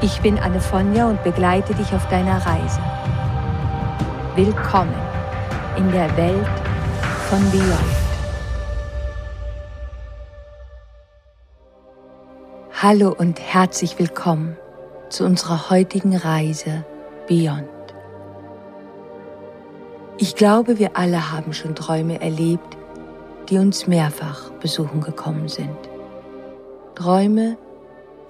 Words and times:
Ich 0.00 0.20
bin 0.20 0.38
Anne 0.38 0.60
Fonja 0.60 1.08
und 1.08 1.24
begleite 1.24 1.74
dich 1.74 1.92
auf 1.92 2.08
deiner 2.08 2.36
Reise. 2.46 2.80
Willkommen 4.36 4.94
in 5.76 5.90
der 5.90 6.16
Welt 6.16 6.46
von 7.28 7.40
Beyond. 7.50 7.96
Hallo 12.80 13.12
und 13.18 13.40
herzlich 13.40 13.98
willkommen 13.98 14.56
zu 15.08 15.24
unserer 15.24 15.68
heutigen 15.68 16.16
Reise 16.16 16.84
Beyond. 17.26 17.66
Ich 20.18 20.36
glaube, 20.36 20.78
wir 20.78 20.96
alle 20.96 21.32
haben 21.32 21.52
schon 21.52 21.74
Träume 21.74 22.20
erlebt, 22.20 22.76
die 23.48 23.58
uns 23.58 23.88
mehrfach 23.88 24.50
besuchen 24.60 25.00
gekommen 25.00 25.48
sind. 25.48 25.76
Träume, 26.94 27.58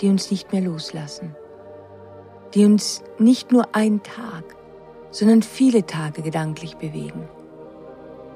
die 0.00 0.08
uns 0.08 0.30
nicht 0.30 0.50
mehr 0.50 0.62
loslassen 0.62 1.36
die 2.54 2.64
uns 2.64 3.02
nicht 3.18 3.52
nur 3.52 3.74
einen 3.74 4.02
Tag, 4.02 4.44
sondern 5.10 5.42
viele 5.42 5.86
Tage 5.86 6.22
gedanklich 6.22 6.76
bewegen. 6.76 7.28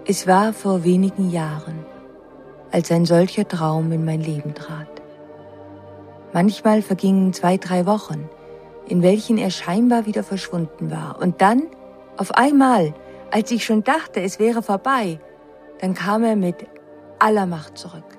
Es 0.07 0.27
war 0.27 0.53
vor 0.53 0.85
wenigen 0.85 1.31
Jahren, 1.31 1.85
als 2.71 2.91
ein 2.91 3.05
solcher 3.07 3.47
Traum 3.47 3.93
in 3.93 4.05
mein 4.05 4.21
Leben 4.21 4.55
trat. 4.55 4.89
Manchmal 6.33 6.83
vergingen 6.83 7.33
zwei, 7.33 7.57
drei 7.57 7.87
Wochen, 7.87 8.29
in 8.89 9.03
welchen 9.03 9.39
er 9.39 9.51
scheinbar 9.51 10.07
wieder 10.07 10.25
verschwunden 10.25 10.91
war. 10.91 11.21
Und 11.21 11.41
dann, 11.41 11.65
auf 12.17 12.33
einmal, 12.33 12.95
als 13.31 13.51
ich 13.51 13.65
schon 13.65 13.85
dachte, 13.85 14.21
es 14.21 14.39
wäre 14.39 14.63
vorbei, 14.63 15.21
dann 15.81 15.95
kam 15.95 16.25
er 16.25 16.37
mit 16.37 16.67
aller 17.19 17.47
Macht 17.47 17.79
zurück. 17.79 18.19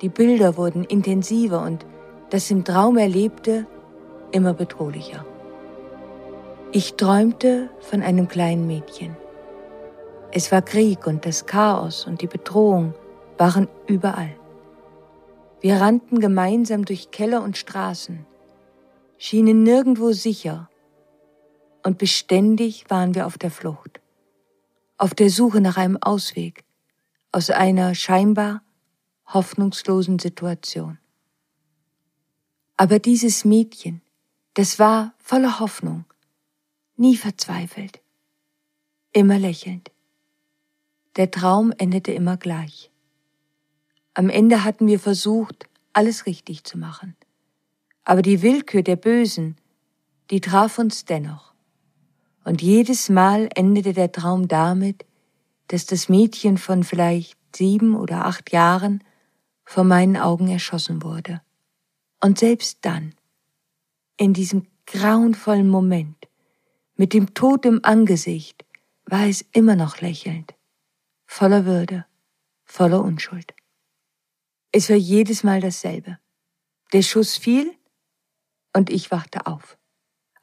Die 0.00 0.08
Bilder 0.08 0.56
wurden 0.56 0.84
intensiver 0.84 1.62
und 1.62 1.86
das 2.30 2.50
im 2.50 2.64
Traum 2.64 2.96
Erlebte 2.96 3.66
immer 4.36 4.52
bedrohlicher. 4.52 5.24
Ich 6.70 6.94
träumte 6.94 7.70
von 7.80 8.02
einem 8.02 8.28
kleinen 8.28 8.66
Mädchen. 8.66 9.16
Es 10.30 10.52
war 10.52 10.60
Krieg 10.60 11.06
und 11.06 11.24
das 11.24 11.46
Chaos 11.46 12.06
und 12.06 12.20
die 12.20 12.26
Bedrohung 12.26 12.94
waren 13.38 13.66
überall. 13.86 14.36
Wir 15.60 15.76
rannten 15.80 16.20
gemeinsam 16.20 16.84
durch 16.84 17.10
Keller 17.10 17.42
und 17.42 17.56
Straßen, 17.56 18.26
schienen 19.16 19.62
nirgendwo 19.62 20.12
sicher 20.12 20.68
und 21.82 21.96
beständig 21.96 22.84
waren 22.90 23.14
wir 23.14 23.26
auf 23.26 23.38
der 23.38 23.50
Flucht, 23.50 24.00
auf 24.98 25.14
der 25.14 25.30
Suche 25.30 25.62
nach 25.62 25.78
einem 25.78 25.96
Ausweg 26.02 26.62
aus 27.32 27.48
einer 27.48 27.94
scheinbar 27.94 28.62
hoffnungslosen 29.26 30.18
Situation. 30.18 30.98
Aber 32.76 32.98
dieses 32.98 33.46
Mädchen, 33.46 34.02
das 34.56 34.78
war 34.78 35.12
voller 35.18 35.60
Hoffnung, 35.60 36.06
nie 36.96 37.18
verzweifelt, 37.18 38.00
immer 39.12 39.38
lächelnd. 39.38 39.90
Der 41.16 41.30
Traum 41.30 41.74
endete 41.76 42.12
immer 42.12 42.38
gleich. 42.38 42.90
Am 44.14 44.30
Ende 44.30 44.64
hatten 44.64 44.86
wir 44.86 44.98
versucht, 44.98 45.68
alles 45.92 46.24
richtig 46.24 46.64
zu 46.64 46.78
machen. 46.78 47.16
Aber 48.02 48.22
die 48.22 48.40
Willkür 48.40 48.82
der 48.82 48.96
Bösen, 48.96 49.56
die 50.30 50.40
traf 50.40 50.78
uns 50.78 51.04
dennoch. 51.04 51.52
Und 52.42 52.62
jedes 52.62 53.10
Mal 53.10 53.50
endete 53.54 53.92
der 53.92 54.10
Traum 54.10 54.48
damit, 54.48 55.04
dass 55.68 55.84
das 55.84 56.08
Mädchen 56.08 56.56
von 56.56 56.82
vielleicht 56.82 57.36
sieben 57.54 57.94
oder 57.94 58.24
acht 58.24 58.52
Jahren 58.52 59.04
vor 59.66 59.84
meinen 59.84 60.16
Augen 60.16 60.48
erschossen 60.48 61.02
wurde. 61.02 61.42
Und 62.22 62.38
selbst 62.38 62.78
dann, 62.80 63.14
in 64.16 64.32
diesem 64.32 64.66
grauenvollen 64.86 65.68
Moment, 65.68 66.16
mit 66.96 67.12
dem 67.12 67.34
Tod 67.34 67.66
im 67.66 67.80
Angesicht, 67.84 68.64
war 69.04 69.26
es 69.26 69.44
immer 69.52 69.76
noch 69.76 70.00
lächelnd, 70.00 70.54
voller 71.26 71.64
Würde, 71.64 72.06
voller 72.64 73.02
Unschuld. 73.02 73.54
Es 74.72 74.88
war 74.90 74.96
jedes 74.96 75.44
Mal 75.44 75.60
dasselbe. 75.60 76.18
Der 76.92 77.02
Schuss 77.02 77.36
fiel 77.36 77.72
und 78.74 78.90
ich 78.90 79.10
wachte 79.10 79.46
auf. 79.46 79.78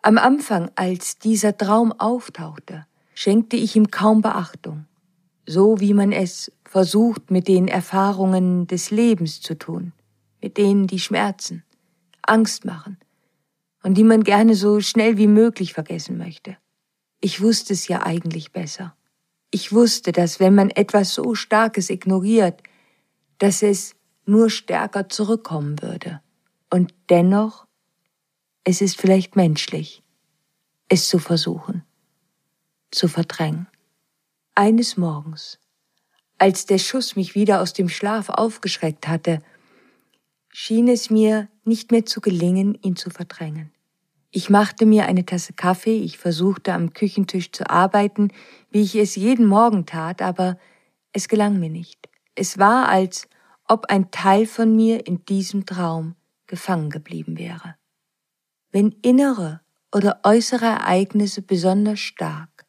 Am 0.02 0.18
Anfang, 0.18 0.72
als 0.76 1.18
dieser 1.18 1.58
Traum 1.58 1.92
auftauchte, 1.94 2.86
schenkte 3.16 3.56
ich 3.56 3.76
ihm 3.76 3.92
kaum 3.92 4.22
Beachtung, 4.22 4.86
so 5.46 5.80
wie 5.80 5.94
man 5.94 6.12
es 6.12 6.52
versucht 6.66 7.32
mit 7.32 7.48
den 7.48 7.68
Erfahrungen 7.68 8.68
des 8.68 8.92
Lebens 8.92 9.42
zu 9.42 9.58
tun, 9.58 9.94
mit 10.42 10.58
denen 10.58 10.88
die 10.88 11.00
Schmerzen, 11.00 11.64
Angst 12.22 12.66
machen, 12.66 12.98
und 13.84 13.96
die 13.96 14.04
man 14.04 14.24
gerne 14.24 14.56
so 14.56 14.80
schnell 14.80 15.18
wie 15.18 15.28
möglich 15.28 15.74
vergessen 15.74 16.18
möchte. 16.18 16.58
Ich 17.20 17.42
wusste 17.42 17.74
es 17.74 17.88
ja 17.88 18.04
eigentlich 18.06 18.52
besser. 18.52 18.96
Ich 19.52 19.72
wusste, 19.72 20.12
dass 20.12 20.40
wenn 20.40 20.56
man 20.56 20.72
etwas 20.72 21.14
so 21.14 21.36
Starkes 21.36 21.90
ignoriert, 21.90 22.64
dass 23.38 23.62
es 23.62 23.96
nur 24.26 24.50
stärker 24.50 25.10
zurückkommen 25.10 25.82
würde. 25.82 26.22
Und 26.70 26.94
dennoch, 27.10 27.68
es 28.64 28.82
ist 28.82 29.00
vielleicht 29.00 29.36
menschlich, 29.36 30.02
es 30.90 31.08
zu 31.08 31.20
versuchen, 31.20 31.84
zu 32.90 33.08
verdrängen. 33.08 33.68
Eines 34.56 34.98
Morgens, 34.98 35.60
als 36.38 36.66
der 36.66 36.78
Schuss 36.78 37.16
mich 37.16 37.36
wieder 37.36 37.62
aus 37.62 37.74
dem 37.74 37.90
Schlaf 37.90 38.30
aufgeschreckt 38.30 39.08
hatte, 39.08 39.42
schien 40.54 40.88
es 40.88 41.10
mir 41.10 41.50
nicht 41.66 41.92
mehr 41.92 42.06
zu 42.06 42.22
gelingen, 42.22 42.78
ihn 42.82 42.96
zu 42.96 43.10
verdrängen. 43.10 43.72
Ich 44.30 44.50
machte 44.50 44.86
mir 44.86 45.06
eine 45.06 45.26
Tasse 45.26 45.54
Kaffee, 45.54 45.98
ich 45.98 46.18
versuchte 46.18 46.74
am 46.74 46.94
Küchentisch 46.94 47.52
zu 47.52 47.70
arbeiten, 47.70 48.30
wie 48.70 48.82
ich 48.82 48.96
es 48.96 49.16
jeden 49.16 49.46
Morgen 49.46 49.86
tat, 49.86 50.22
aber 50.22 50.58
es 51.12 51.28
gelang 51.28 51.60
mir 51.60 51.70
nicht. 51.70 52.10
Es 52.36 52.58
war, 52.58 52.88
als 52.88 53.28
ob 53.68 53.86
ein 53.90 54.12
Teil 54.12 54.46
von 54.46 54.76
mir 54.76 55.06
in 55.08 55.26
diesem 55.26 55.66
Traum 55.66 56.16
gefangen 56.48 56.90
geblieben 56.90 57.38
wäre. 57.38 57.76
Wenn 58.72 58.92
innere 59.02 59.62
oder 59.94 60.20
äußere 60.24 60.66
Ereignisse 60.66 61.42
besonders 61.42 62.00
stark, 62.00 62.66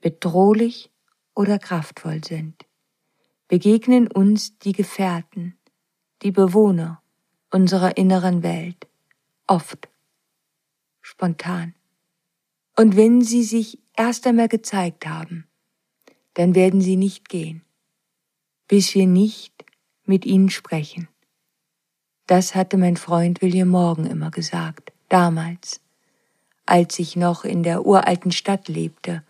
bedrohlich 0.00 0.90
oder 1.34 1.58
kraftvoll 1.58 2.22
sind, 2.24 2.66
begegnen 3.48 4.08
uns 4.08 4.58
die 4.58 4.72
Gefährten, 4.72 5.58
die 6.22 6.32
Bewohner 6.32 7.02
unserer 7.50 7.96
inneren 7.96 8.42
Welt, 8.42 8.86
oft 9.46 9.88
spontan. 11.00 11.74
Und 12.76 12.96
wenn 12.96 13.22
sie 13.22 13.42
sich 13.42 13.78
erst 13.96 14.26
einmal 14.26 14.48
gezeigt 14.48 15.06
haben, 15.06 15.46
dann 16.34 16.54
werden 16.54 16.80
sie 16.80 16.96
nicht 16.96 17.28
gehen, 17.28 17.62
bis 18.68 18.94
wir 18.94 19.06
nicht 19.06 19.64
mit 20.04 20.24
ihnen 20.24 20.50
sprechen. 20.50 21.08
Das 22.26 22.54
hatte 22.54 22.76
mein 22.76 22.96
Freund 22.96 23.42
William 23.42 23.68
Morgan 23.68 24.06
immer 24.06 24.30
gesagt, 24.30 24.92
damals, 25.08 25.80
als 26.66 26.98
ich 26.98 27.16
noch 27.16 27.44
in 27.44 27.62
der 27.62 27.86
uralten 27.86 28.30
Stadt 28.30 28.68
lebte 28.68 29.24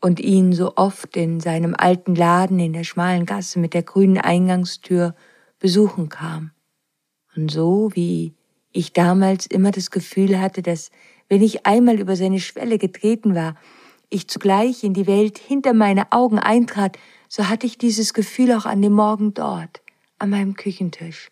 und 0.00 0.20
ihn 0.20 0.52
so 0.52 0.76
oft 0.76 1.16
in 1.16 1.40
seinem 1.40 1.74
alten 1.76 2.14
Laden 2.14 2.58
in 2.60 2.74
der 2.74 2.84
schmalen 2.84 3.24
Gasse 3.24 3.58
mit 3.58 3.72
der 3.72 3.82
grünen 3.82 4.18
Eingangstür 4.18 5.14
besuchen 5.58 6.10
kam. 6.10 6.50
Und 7.36 7.50
so 7.50 7.90
wie 7.94 8.34
ich 8.72 8.92
damals 8.92 9.46
immer 9.46 9.70
das 9.70 9.90
Gefühl 9.90 10.40
hatte, 10.40 10.62
dass 10.62 10.90
wenn 11.28 11.42
ich 11.42 11.66
einmal 11.66 12.00
über 12.00 12.16
seine 12.16 12.40
Schwelle 12.40 12.78
getreten 12.78 13.34
war, 13.34 13.56
ich 14.08 14.28
zugleich 14.28 14.84
in 14.84 14.94
die 14.94 15.06
Welt 15.06 15.38
hinter 15.38 15.72
meine 15.72 16.12
Augen 16.12 16.38
eintrat, 16.38 16.98
so 17.28 17.48
hatte 17.48 17.66
ich 17.66 17.78
dieses 17.78 18.14
Gefühl 18.14 18.52
auch 18.52 18.66
an 18.66 18.82
dem 18.82 18.92
Morgen 18.92 19.34
dort, 19.34 19.82
an 20.18 20.30
meinem 20.30 20.54
Küchentisch. 20.54 21.30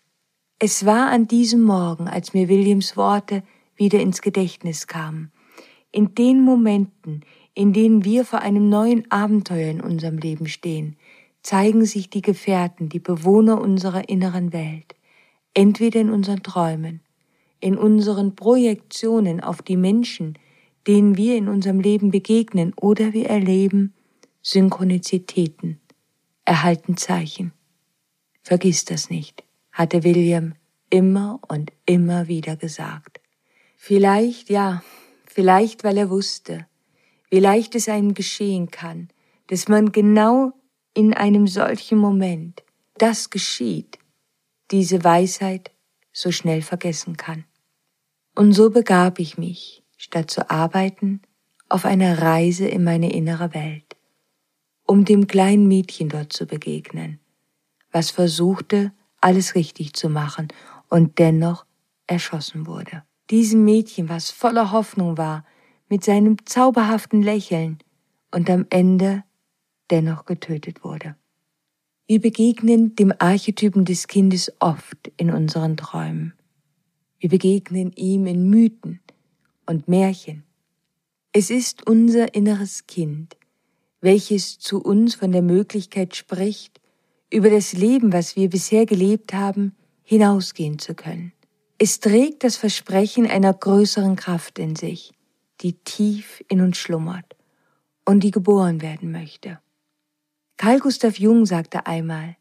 Es 0.59 0.85
war 0.85 1.09
an 1.09 1.27
diesem 1.27 1.63
Morgen, 1.63 2.07
als 2.07 2.33
mir 2.33 2.49
Williams 2.49 2.97
Worte 2.97 3.43
wieder 3.75 3.99
ins 3.99 4.21
Gedächtnis 4.21 4.87
kamen. 4.87 5.31
In 5.91 6.15
den 6.15 6.41
Momenten, 6.41 7.21
in 7.53 7.71
denen 7.71 8.03
wir 8.03 8.25
vor 8.25 8.39
einem 8.39 8.69
neuen 8.69 9.09
Abenteuer 9.11 9.69
in 9.69 9.81
unserem 9.81 10.17
Leben 10.17 10.47
stehen, 10.47 10.97
zeigen 11.41 11.85
sich 11.85 12.09
die 12.09 12.21
Gefährten, 12.21 12.89
die 12.89 12.99
Bewohner 12.99 13.61
unserer 13.61 14.09
inneren 14.09 14.51
Welt, 14.51 14.95
entweder 15.55 15.99
in 15.99 16.11
unseren 16.11 16.43
Träumen, 16.43 17.01
in 17.59 17.77
unseren 17.77 18.35
Projektionen 18.35 19.41
auf 19.41 19.63
die 19.63 19.77
Menschen, 19.77 20.37
denen 20.85 21.17
wir 21.17 21.35
in 21.35 21.47
unserem 21.47 21.79
Leben 21.79 22.11
begegnen 22.11 22.73
oder 22.79 23.13
wir 23.13 23.27
erleben 23.27 23.95
Synchronizitäten, 24.43 25.79
erhalten 26.43 26.97
Zeichen. 26.97 27.53
Vergiss 28.43 28.85
das 28.85 29.09
nicht, 29.09 29.43
hatte 29.71 30.03
William 30.03 30.53
immer 30.91 31.39
und 31.47 31.71
immer 31.87 32.27
wieder 32.27 32.55
gesagt. 32.55 33.19
Vielleicht, 33.75 34.51
ja, 34.51 34.83
vielleicht 35.25 35.83
weil 35.83 35.97
er 35.97 36.11
wusste, 36.11 36.67
wie 37.31 37.39
leicht 37.39 37.73
es 37.73 37.89
einem 37.89 38.13
geschehen 38.13 38.69
kann, 38.69 39.09
dass 39.47 39.67
man 39.67 39.91
genau 39.91 40.53
in 40.93 41.13
einem 41.13 41.47
solchen 41.47 41.97
Moment 41.97 42.63
das 42.97 43.29
geschieht, 43.29 43.97
diese 44.71 45.03
Weisheit 45.03 45.71
so 46.11 46.31
schnell 46.31 46.61
vergessen 46.61 47.17
kann. 47.17 47.45
Und 48.35 48.53
so 48.53 48.69
begab 48.69 49.19
ich 49.19 49.37
mich, 49.37 49.83
statt 49.97 50.31
zu 50.31 50.49
arbeiten, 50.49 51.21
auf 51.69 51.85
einer 51.85 52.21
Reise 52.21 52.67
in 52.67 52.83
meine 52.83 53.11
innere 53.11 53.53
Welt, 53.53 53.95
um 54.85 55.05
dem 55.05 55.27
kleinen 55.27 55.67
Mädchen 55.67 56.09
dort 56.09 56.33
zu 56.33 56.45
begegnen, 56.45 57.19
was 57.91 58.11
versuchte, 58.11 58.91
alles 59.21 59.55
richtig 59.55 59.93
zu 59.93 60.09
machen 60.09 60.49
und 60.89 61.17
dennoch 61.17 61.65
erschossen 62.07 62.67
wurde. 62.67 63.03
Diesem 63.29 63.63
Mädchen, 63.63 64.09
was 64.09 64.29
voller 64.29 64.71
Hoffnung 64.71 65.17
war, 65.17 65.45
mit 65.89 66.03
seinem 66.03 66.45
zauberhaften 66.45 67.21
Lächeln 67.21 67.79
und 68.31 68.49
am 68.49 68.65
Ende 68.69 69.23
dennoch 69.89 70.25
getötet 70.25 70.83
wurde. 70.83 71.15
Wir 72.07 72.21
begegnen 72.21 72.95
dem 72.95 73.11
Archetypen 73.17 73.83
des 73.83 74.05
Kindes 74.05 74.53
oft 74.59 75.11
in 75.17 75.31
unseren 75.31 75.75
Träumen. 75.75 76.33
Wir 77.17 77.29
begegnen 77.29 77.91
ihm 77.93 78.27
in 78.27 78.47
Mythen 78.47 78.99
und 79.65 79.87
Märchen. 79.87 80.43
Es 81.31 81.49
ist 81.49 81.87
unser 81.87 82.35
inneres 82.35 82.85
Kind, 82.85 83.35
welches 84.01 84.59
zu 84.59 84.83
uns 84.83 85.15
von 85.15 85.31
der 85.31 85.41
Möglichkeit 85.41 86.15
spricht, 86.15 86.79
über 87.31 87.49
das 87.49 87.73
Leben, 87.73 88.13
was 88.13 88.35
wir 88.35 88.51
bisher 88.51 88.85
gelebt 88.85 89.33
haben, 89.33 89.75
hinausgehen 90.03 90.77
zu 90.77 90.93
können. 90.93 91.31
Es 91.79 91.99
trägt 92.01 92.43
das 92.43 92.55
Versprechen 92.55 93.25
einer 93.25 93.51
größeren 93.51 94.15
Kraft 94.15 94.59
in 94.59 94.75
sich, 94.75 95.11
die 95.61 95.73
tief 95.73 96.43
in 96.49 96.61
uns 96.61 96.77
schlummert 96.77 97.35
und 98.05 98.19
die 98.19 98.29
geboren 98.29 98.83
werden 98.83 99.11
möchte. 99.11 99.59
Carl 100.57 100.79
Gustav 100.79 101.19
Jung 101.19 101.45
sagte 101.45 101.85
einmal, 101.85 102.37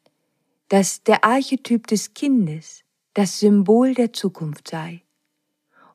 dass 0.68 1.02
der 1.02 1.24
Archetyp 1.24 1.88
des 1.88 2.14
Kindes 2.14 2.84
das 3.12 3.40
Symbol 3.40 3.94
der 3.94 4.12
Zukunft 4.12 4.68
sei. 4.68 5.02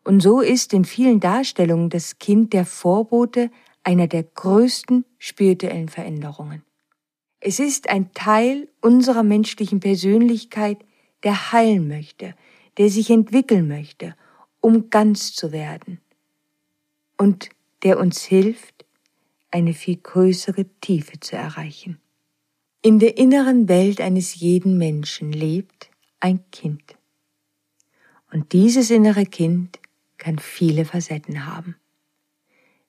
Und 0.04 0.22
so 0.22 0.42
ist 0.42 0.74
in 0.74 0.86
vielen 0.86 1.20
Darstellungen 1.20 1.90
das 1.90 2.20
Kind 2.20 2.52
der 2.52 2.66
Vorbote 2.66 3.52
einer 3.84 4.08
der 4.08 4.24
größten 4.24 5.06
spirituellen 5.18 5.88
Veränderungen. 5.88 6.64
Es 7.40 7.60
ist 7.60 7.90
ein 7.90 8.12
Teil 8.14 8.68
unserer 8.82 9.24
menschlichen 9.24 9.80
Persönlichkeit, 9.80 10.78
der 11.24 11.54
heilen 11.54 11.88
möchte, 11.88 12.36
der 12.78 12.90
sich 12.90 13.10
entwickeln 13.10 13.68
möchte, 13.68 14.16
um 14.60 14.90
ganz 14.90 15.34
zu 15.34 15.54
werden 15.54 16.02
und 17.18 17.50
der 17.84 17.98
uns 17.98 18.24
hilft, 18.24 18.86
eine 19.52 19.74
viel 19.74 19.98
größere 19.98 20.66
Tiefe 20.82 21.20
zu 21.20 21.38
erreichen. 21.38 22.00
In 22.82 23.00
der 23.00 23.18
inneren 23.18 23.68
Welt 23.68 24.00
eines 24.00 24.36
jeden 24.36 24.78
Menschen 24.78 25.34
lebt 25.34 25.90
ein 26.22 26.50
Kind. 26.50 26.96
Und 28.32 28.54
dieses 28.54 28.90
innere 28.90 29.26
Kind 29.26 29.80
kann 30.18 30.40
viele 30.40 30.86
Facetten 30.86 31.46
haben. 31.46 31.76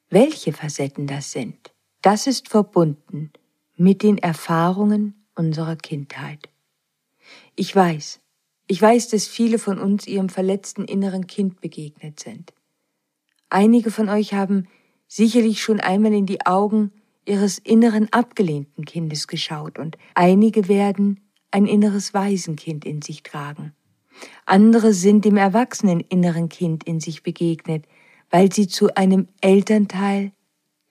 Welche 0.09 0.53
Facetten 0.53 1.09
das 1.09 1.33
sind, 1.33 1.73
das 2.03 2.29
ist 2.29 2.49
verbunden 2.49 3.33
mit 3.75 4.05
den 4.05 4.19
Erfahrungen 4.19 5.25
unserer 5.35 5.75
Kindheit. 5.75 6.49
Ich 7.57 7.75
weiß, 7.75 8.21
ich 8.69 8.81
weiß, 8.81 9.09
dass 9.09 9.27
viele 9.27 9.59
von 9.59 9.81
uns 9.81 10.07
ihrem 10.07 10.29
verletzten 10.29 10.85
inneren 10.85 11.27
Kind 11.27 11.61
begegnet 11.61 12.21
sind. 12.21 12.53
Einige 13.49 13.91
von 13.91 14.09
euch 14.09 14.35
haben 14.35 14.69
sicherlich 15.09 15.61
schon 15.61 15.81
einmal 15.81 16.13
in 16.13 16.27
die 16.27 16.47
Augen 16.47 16.93
ihres 17.25 17.59
inneren 17.59 18.13
abgelehnten 18.13 18.85
Kindes 18.85 19.27
geschaut 19.27 19.79
und 19.79 19.97
einige 20.15 20.69
werden 20.69 21.21
ein 21.51 21.67
inneres 21.67 22.15
Waisenkind 22.15 22.85
in 22.85 23.03
sich 23.03 23.23
tragen. 23.23 23.73
Andere 24.47 24.93
sind 24.93 25.25
dem 25.25 25.37
erwachsenen 25.37 26.01
inneren 26.01 26.49
Kind 26.49 26.85
in 26.85 27.01
sich 27.01 27.23
begegnet, 27.23 27.85
weil 28.31 28.53
sie 28.53 28.69
zu 28.69 28.95
einem 28.95 29.29
Elternteil 29.41 30.33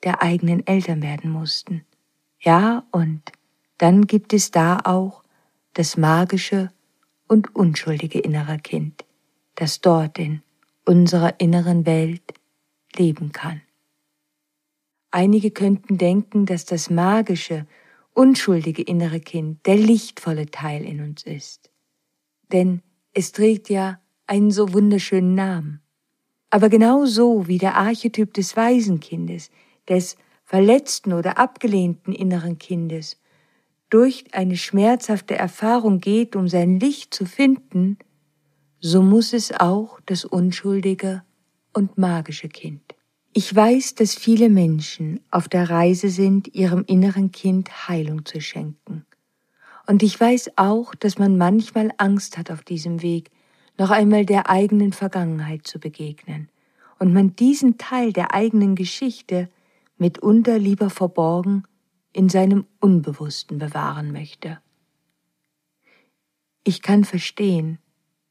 der 0.04 0.22
eigenen 0.22 0.66
Eltern 0.66 1.02
werden 1.02 1.30
mussten. 1.32 1.86
Ja, 2.40 2.86
und 2.92 3.22
dann 3.78 4.08
gibt 4.08 4.34
es 4.34 4.52
da 4.52 4.80
auch 4.84 5.24
das 5.74 5.98
magische 5.98 6.72
und 7.28 7.56
unschuldige 7.56 8.20
innere 8.20 8.58
Kind, 8.58 9.06
das 9.56 9.82
dort 9.82 10.18
in 10.18 10.42
unserer 10.86 11.40
inneren 11.40 11.86
Welt 11.86 12.34
leben 12.96 13.32
kann. 13.32 13.62
Einige 15.12 15.52
könnten 15.52 15.98
denken, 15.98 16.46
dass 16.46 16.66
das 16.66 16.90
magische, 16.90 17.66
unschuldige 18.14 18.82
innere 18.82 19.20
Kind 19.20 19.66
der 19.66 19.76
lichtvolle 19.76 20.48
Teil 20.48 20.86
in 20.86 21.02
uns 21.02 21.24
ist. 21.24 21.72
Denn 22.52 22.82
es 23.14 23.32
trägt 23.32 23.70
ja 23.70 24.00
einen 24.28 24.52
so 24.52 24.74
wunderschönen 24.74 25.34
Namen. 25.34 25.82
Aber 26.52 26.70
genau 26.70 27.06
so 27.06 27.48
wie 27.48 27.58
der 27.58 27.76
Archetyp 27.76 28.34
des 28.34 28.56
Waisenkindes, 28.56 29.50
des 29.88 30.18
verletzten 30.44 31.14
oder 31.14 31.38
abgelehnten 31.38 32.14
inneren 32.14 32.58
Kindes, 32.58 33.20
durch 33.90 34.26
eine 34.34 34.58
schmerzhafte 34.58 35.36
Erfahrung 35.36 36.00
geht, 36.00 36.36
um 36.36 36.48
sein 36.48 36.80
Licht 36.80 37.14
zu 37.14 37.26
finden, 37.26 37.98
so 38.80 39.02
muss 39.02 39.34
es 39.34 39.52
auch 39.52 40.00
das 40.06 40.26
unschuldige 40.26 41.24
und 41.74 41.98
magische 41.98 42.50
Kind. 42.50 42.96
Ich 43.34 43.56
weiß, 43.56 43.96
dass 43.96 44.16
viele 44.16 44.50
Menschen 44.50 45.20
auf 45.30 45.48
der 45.48 45.70
Reise 45.70 46.10
sind, 46.10 46.48
ihrem 46.56 46.84
inneren 46.86 47.32
Kind 47.32 47.88
Heilung 47.88 48.26
zu 48.26 48.42
schenken. 48.42 49.06
Und 49.86 50.02
ich 50.02 50.20
weiß 50.20 50.52
auch, 50.56 50.96
dass 50.96 51.20
man 51.20 51.38
manchmal 51.38 51.92
Angst 51.98 52.38
hat 52.38 52.50
auf 52.50 52.64
diesem 52.64 53.02
Weg, 53.02 53.30
noch 53.78 53.92
einmal 53.92 54.26
der 54.26 54.50
eigenen 54.50 54.94
Vergangenheit 54.94 55.68
zu 55.68 55.80
begegnen, 55.80 56.50
und 56.98 57.14
man 57.14 57.36
diesen 57.36 57.78
Teil 57.78 58.12
der 58.12 58.34
eigenen 58.34 58.76
Geschichte 58.76 59.48
mitunter 59.98 60.60
lieber 60.60 60.90
verborgen 60.90 61.64
in 62.12 62.30
seinem 62.30 62.66
Unbewussten 62.80 63.58
bewahren 63.58 64.12
möchte. 64.12 64.60
Ich 66.64 66.82
kann 66.82 67.06
verstehen, 67.06 67.80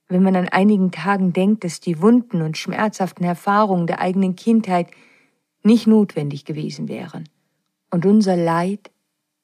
wenn 0.09 0.23
man 0.23 0.37
an 0.37 0.49
einigen 0.49 0.91
Tagen 0.91 1.33
denkt, 1.33 1.65
dass 1.65 1.81
die 1.81 2.01
wunden 2.01 2.43
und 2.43 2.57
schmerzhaften 2.57 3.25
Erfahrungen 3.25 3.87
der 3.87 4.01
eigenen 4.01 4.37
Kindheit 4.37 4.89
nicht 5.63 5.87
notwendig 5.87 6.45
gewesen 6.45 6.89
wären 6.89 7.29
und 7.91 8.07
unser 8.07 8.37
Leid 8.37 8.91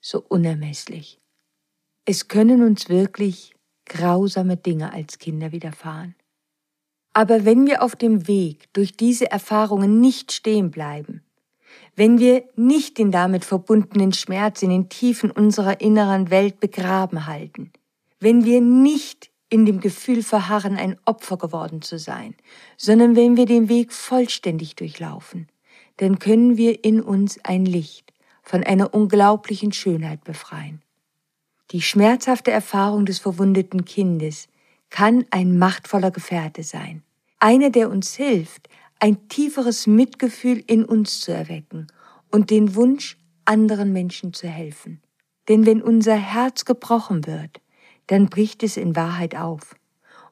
so 0.00 0.24
unermesslich. 0.28 1.20
Es 2.06 2.28
können 2.28 2.62
uns 2.62 2.88
wirklich 2.88 3.54
grausame 3.86 4.56
Dinge 4.56 4.92
als 4.92 5.18
Kinder 5.18 5.52
widerfahren. 5.52 6.14
Aber 7.12 7.44
wenn 7.44 7.66
wir 7.66 7.82
auf 7.82 7.94
dem 7.96 8.26
Weg 8.26 8.72
durch 8.72 8.96
diese 8.96 9.30
Erfahrungen 9.30 10.00
nicht 10.00 10.32
stehen 10.32 10.70
bleiben, 10.70 11.22
wenn 11.96 12.18
wir 12.18 12.44
nicht 12.56 12.98
den 12.98 13.12
damit 13.12 13.44
verbundenen 13.44 14.12
Schmerz 14.12 14.62
in 14.62 14.70
den 14.70 14.88
Tiefen 14.88 15.30
unserer 15.30 15.80
inneren 15.80 16.30
Welt 16.30 16.58
begraben 16.60 17.26
halten, 17.26 17.72
wenn 18.18 18.44
wir 18.44 18.60
nicht 18.60 19.30
in 19.50 19.66
dem 19.66 19.80
Gefühl 19.80 20.22
verharren, 20.22 20.76
ein 20.76 20.96
Opfer 21.04 21.36
geworden 21.36 21.82
zu 21.82 21.98
sein, 21.98 22.34
sondern 22.76 23.16
wenn 23.16 23.36
wir 23.36 23.46
den 23.46 23.68
Weg 23.68 23.92
vollständig 23.92 24.76
durchlaufen, 24.76 25.48
dann 25.98 26.18
können 26.18 26.56
wir 26.56 26.84
in 26.84 27.00
uns 27.00 27.38
ein 27.44 27.66
Licht 27.66 28.12
von 28.42 28.62
einer 28.64 28.92
unglaublichen 28.94 29.72
Schönheit 29.72 30.24
befreien. 30.24 30.82
Die 31.70 31.82
schmerzhafte 31.82 32.50
Erfahrung 32.50 33.06
des 33.06 33.18
verwundeten 33.18 33.84
Kindes 33.84 34.48
kann 34.90 35.24
ein 35.30 35.58
machtvoller 35.58 36.10
Gefährte 36.10 36.62
sein, 36.62 37.02
einer, 37.38 37.70
der 37.70 37.90
uns 37.90 38.14
hilft, 38.14 38.68
ein 39.00 39.28
tieferes 39.28 39.86
Mitgefühl 39.86 40.62
in 40.66 40.84
uns 40.84 41.20
zu 41.20 41.32
erwecken 41.32 41.88
und 42.30 42.50
den 42.50 42.74
Wunsch, 42.74 43.18
anderen 43.44 43.92
Menschen 43.92 44.32
zu 44.32 44.48
helfen. 44.48 45.00
Denn 45.48 45.66
wenn 45.66 45.82
unser 45.82 46.16
Herz 46.16 46.64
gebrochen 46.64 47.26
wird, 47.26 47.60
dann 48.06 48.26
bricht 48.26 48.62
es 48.62 48.76
in 48.76 48.96
Wahrheit 48.96 49.36
auf 49.36 49.74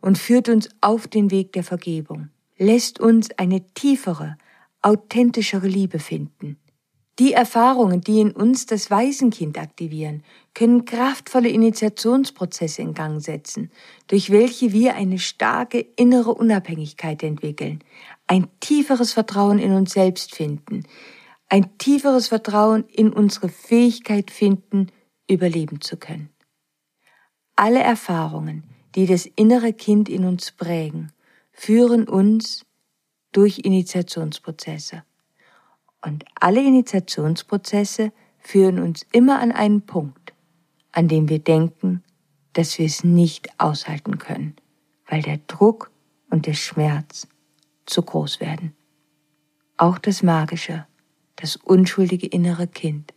und 0.00 0.18
führt 0.18 0.48
uns 0.48 0.68
auf 0.80 1.08
den 1.08 1.30
Weg 1.30 1.52
der 1.52 1.64
Vergebung, 1.64 2.30
lässt 2.58 3.00
uns 3.00 3.30
eine 3.38 3.72
tiefere, 3.74 4.36
authentischere 4.82 5.68
Liebe 5.68 5.98
finden, 5.98 6.58
Die 7.18 7.34
Erfahrungen, 7.34 8.00
die 8.00 8.20
in 8.20 8.30
uns 8.30 8.64
das 8.64 8.90
Waisenkind 8.90 9.58
aktivieren, 9.58 10.22
können 10.54 10.86
kraftvolle 10.86 11.50
Initiationsprozesse 11.50 12.80
in 12.80 12.94
Gang 12.94 13.20
setzen, 13.20 13.70
durch 14.06 14.30
welche 14.30 14.72
wir 14.72 14.94
eine 14.94 15.18
starke 15.18 15.78
innere 15.78 16.34
Unabhängigkeit 16.34 17.22
entwickeln, 17.22 17.84
ein 18.26 18.48
tieferes 18.60 19.12
Vertrauen 19.12 19.58
in 19.58 19.72
uns 19.72 19.92
selbst 19.92 20.34
finden, 20.34 20.84
ein 21.50 21.76
tieferes 21.76 22.28
Vertrauen 22.28 22.84
in 22.88 23.12
unsere 23.12 23.50
Fähigkeit 23.50 24.30
finden, 24.30 24.86
überleben 25.28 25.82
zu 25.82 25.98
können. 25.98 26.31
Alle 27.56 27.80
Erfahrungen, 27.80 28.64
die 28.94 29.06
das 29.06 29.26
innere 29.26 29.72
Kind 29.72 30.08
in 30.08 30.24
uns 30.24 30.52
prägen, 30.52 31.12
führen 31.52 32.08
uns 32.08 32.64
durch 33.32 33.60
Initiationsprozesse. 33.60 35.02
Und 36.04 36.24
alle 36.34 36.60
Initiationsprozesse 36.60 38.12
führen 38.38 38.80
uns 38.80 39.06
immer 39.12 39.38
an 39.38 39.52
einen 39.52 39.82
Punkt, 39.82 40.32
an 40.92 41.08
dem 41.08 41.28
wir 41.28 41.38
denken, 41.38 42.02
dass 42.54 42.78
wir 42.78 42.86
es 42.86 43.04
nicht 43.04 43.48
aushalten 43.58 44.18
können, 44.18 44.56
weil 45.06 45.22
der 45.22 45.38
Druck 45.46 45.90
und 46.30 46.46
der 46.46 46.54
Schmerz 46.54 47.28
zu 47.86 48.02
groß 48.02 48.40
werden. 48.40 48.74
Auch 49.76 49.98
das 49.98 50.22
Magische, 50.22 50.86
das 51.36 51.56
unschuldige 51.56 52.26
innere 52.26 52.66
Kind 52.66 53.12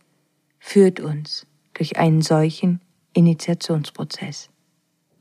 führt 0.58 1.00
uns 1.00 1.46
durch 1.74 1.98
einen 1.98 2.22
solchen 2.22 2.80
Initiationsprozess. 3.16 4.50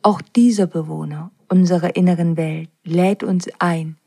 Auch 0.01 0.21
dieser 0.21 0.67
Bewohner 0.67 1.31
unserer 1.49 1.95
inneren 1.95 2.37
Welt 2.37 2.69
lädt 2.83 3.23
uns 3.23 3.47
ein, 3.59 3.97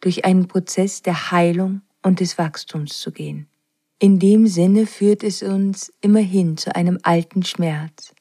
durch 0.00 0.24
einen 0.24 0.48
Prozess 0.48 1.02
der 1.02 1.30
Heilung 1.30 1.82
und 2.02 2.20
des 2.20 2.38
Wachstums 2.38 2.98
zu 2.98 3.12
gehen. 3.12 3.46
In 3.98 4.18
dem 4.18 4.46
Sinne 4.46 4.86
führt 4.86 5.22
es 5.22 5.42
uns 5.42 5.92
immerhin 6.00 6.56
zu 6.56 6.74
einem 6.74 6.98
alten 7.02 7.44
Schmerz, 7.44 8.14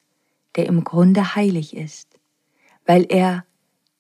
der 0.55 0.65
im 0.65 0.83
Grunde 0.83 1.35
heilig 1.35 1.75
ist, 1.75 2.19
weil 2.85 3.05
er 3.09 3.45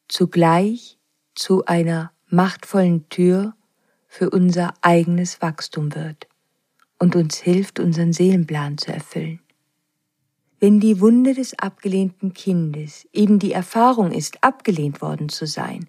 zugleich 0.07 0.97
zu 1.35 1.65
einer 1.65 2.11
machtvollen 2.27 3.07
Tür 3.09 3.53
für 4.07 4.29
unser 4.29 4.73
eigenes 4.81 5.41
Wachstum 5.41 5.95
wird 5.95 6.27
und 6.99 7.15
uns 7.15 7.37
hilft, 7.37 7.79
unseren 7.79 8.11
Seelenplan 8.11 8.77
zu 8.77 8.91
erfüllen. 8.91 9.39
Wenn 10.59 10.81
die 10.81 10.99
Wunde 10.99 11.33
des 11.33 11.57
abgelehnten 11.57 12.33
Kindes 12.33 13.07
eben 13.13 13.39
die 13.39 13.53
Erfahrung 13.53 14.11
ist, 14.11 14.43
abgelehnt 14.43 15.01
worden 15.01 15.29
zu 15.29 15.47
sein, 15.47 15.87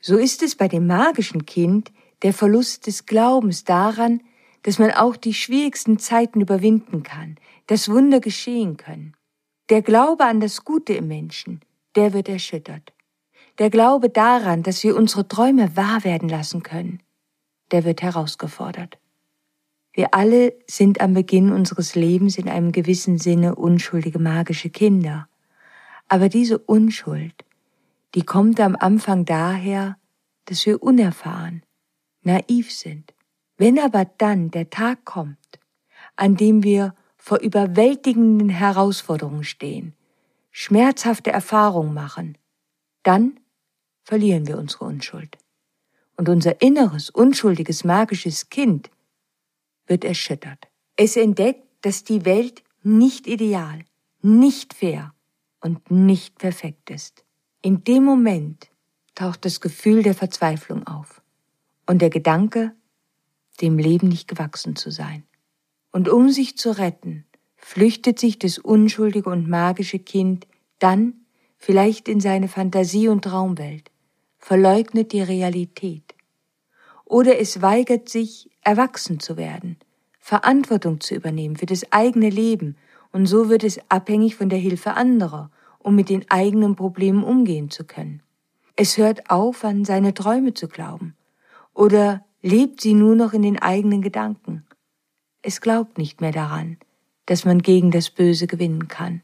so 0.00 0.16
ist 0.16 0.42
es 0.42 0.56
bei 0.56 0.66
dem 0.66 0.86
magischen 0.86 1.46
Kind 1.46 1.92
der 2.22 2.32
Verlust 2.32 2.86
des 2.86 3.06
Glaubens 3.06 3.64
daran, 3.64 4.20
dass 4.62 4.78
man 4.78 4.90
auch 4.90 5.16
die 5.16 5.34
schwierigsten 5.34 5.98
Zeiten 5.98 6.40
überwinden 6.40 7.04
kann, 7.04 7.36
dass 7.68 7.88
Wunder 7.88 8.20
geschehen 8.20 8.76
können. 8.76 9.14
Der 9.70 9.82
Glaube 9.82 10.24
an 10.24 10.40
das 10.40 10.64
Gute 10.64 10.94
im 10.94 11.08
Menschen, 11.08 11.60
der 11.94 12.12
wird 12.12 12.28
erschüttert. 12.28 12.92
Der 13.58 13.70
Glaube 13.70 14.08
daran, 14.08 14.62
dass 14.62 14.82
wir 14.82 14.96
unsere 14.96 15.28
Träume 15.28 15.76
wahr 15.76 16.02
werden 16.04 16.28
lassen 16.28 16.62
können, 16.62 17.02
der 17.70 17.84
wird 17.84 18.02
herausgefordert. 18.02 18.98
Wir 19.92 20.14
alle 20.14 20.54
sind 20.66 21.00
am 21.00 21.14
Beginn 21.14 21.52
unseres 21.52 21.94
Lebens 21.94 22.38
in 22.38 22.48
einem 22.48 22.72
gewissen 22.72 23.18
Sinne 23.18 23.54
unschuldige 23.54 24.18
magische 24.18 24.70
Kinder. 24.70 25.28
Aber 26.08 26.28
diese 26.28 26.58
Unschuld, 26.58 27.44
die 28.14 28.22
kommt 28.22 28.60
am 28.60 28.76
Anfang 28.76 29.24
daher, 29.24 29.96
dass 30.46 30.64
wir 30.66 30.82
unerfahren, 30.82 31.62
naiv 32.22 32.72
sind. 32.72 33.14
Wenn 33.56 33.78
aber 33.78 34.04
dann 34.04 34.50
der 34.50 34.70
Tag 34.70 35.04
kommt, 35.04 35.58
an 36.16 36.36
dem 36.36 36.62
wir 36.62 36.94
vor 37.16 37.40
überwältigenden 37.40 38.48
Herausforderungen 38.48 39.44
stehen, 39.44 39.94
schmerzhafte 40.50 41.30
Erfahrungen 41.30 41.92
machen, 41.92 42.38
dann 43.02 43.40
verlieren 44.04 44.46
wir 44.46 44.58
unsere 44.58 44.86
Unschuld. 44.86 45.36
Und 46.16 46.28
unser 46.28 46.62
inneres, 46.62 47.10
unschuldiges, 47.10 47.84
magisches 47.84 48.48
Kind 48.48 48.90
wird 49.88 50.04
erschüttert. 50.04 50.68
Es 50.96 51.16
entdeckt, 51.16 51.66
dass 51.82 52.04
die 52.04 52.24
Welt 52.24 52.62
nicht 52.82 53.26
ideal, 53.26 53.84
nicht 54.22 54.74
fair 54.74 55.14
und 55.60 55.90
nicht 55.90 56.38
perfekt 56.38 56.90
ist. 56.90 57.24
In 57.62 57.84
dem 57.84 58.04
Moment 58.04 58.68
taucht 59.14 59.44
das 59.44 59.60
Gefühl 59.60 60.02
der 60.02 60.14
Verzweiflung 60.14 60.86
auf 60.86 61.22
und 61.86 62.02
der 62.02 62.10
Gedanke, 62.10 62.74
dem 63.60 63.78
Leben 63.78 64.08
nicht 64.08 64.28
gewachsen 64.28 64.76
zu 64.76 64.90
sein. 64.90 65.24
Und 65.90 66.08
um 66.08 66.30
sich 66.30 66.56
zu 66.56 66.70
retten, 66.70 67.24
flüchtet 67.56 68.18
sich 68.18 68.38
das 68.38 68.58
unschuldige 68.58 69.28
und 69.30 69.48
magische 69.48 69.98
Kind 69.98 70.46
dann 70.78 71.14
vielleicht 71.56 72.08
in 72.08 72.20
seine 72.20 72.48
Fantasie- 72.48 73.08
und 73.08 73.22
Traumwelt, 73.24 73.90
verleugnet 74.38 75.12
die 75.12 75.22
Realität. 75.22 76.14
Oder 77.08 77.40
es 77.40 77.62
weigert 77.62 78.10
sich, 78.10 78.50
erwachsen 78.62 79.18
zu 79.18 79.38
werden, 79.38 79.78
Verantwortung 80.20 81.00
zu 81.00 81.14
übernehmen 81.14 81.56
für 81.56 81.64
das 81.64 81.90
eigene 81.90 82.28
Leben, 82.28 82.76
und 83.12 83.24
so 83.24 83.48
wird 83.48 83.64
es 83.64 83.80
abhängig 83.88 84.36
von 84.36 84.50
der 84.50 84.58
Hilfe 84.58 84.92
anderer, 84.92 85.50
um 85.78 85.96
mit 85.96 86.10
den 86.10 86.30
eigenen 86.30 86.76
Problemen 86.76 87.24
umgehen 87.24 87.70
zu 87.70 87.84
können. 87.84 88.22
Es 88.76 88.98
hört 88.98 89.30
auf, 89.30 89.64
an 89.64 89.86
seine 89.86 90.12
Träume 90.12 90.52
zu 90.52 90.68
glauben, 90.68 91.16
oder 91.72 92.26
lebt 92.42 92.82
sie 92.82 92.92
nur 92.92 93.16
noch 93.16 93.32
in 93.32 93.40
den 93.40 93.58
eigenen 93.58 94.02
Gedanken. 94.02 94.66
Es 95.40 95.62
glaubt 95.62 95.96
nicht 95.96 96.20
mehr 96.20 96.32
daran, 96.32 96.76
dass 97.24 97.46
man 97.46 97.62
gegen 97.62 97.90
das 97.90 98.10
Böse 98.10 98.46
gewinnen 98.46 98.86
kann. 98.88 99.22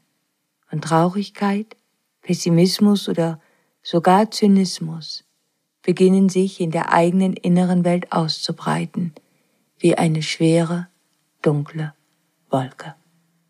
Und 0.71 0.85
Traurigkeit, 0.85 1.77
Pessimismus 2.23 3.07
oder 3.07 3.39
sogar 3.83 4.31
Zynismus 4.31 5.23
beginnen 5.85 6.29
sich 6.29 6.59
in 6.59 6.71
der 6.71 6.91
eigenen 6.91 7.33
inneren 7.33 7.85
Welt 7.85 8.11
auszubreiten, 8.11 9.13
wie 9.77 9.95
eine 9.95 10.23
schwere, 10.23 10.87
dunkle 11.43 11.93
Wolke. 12.49 12.95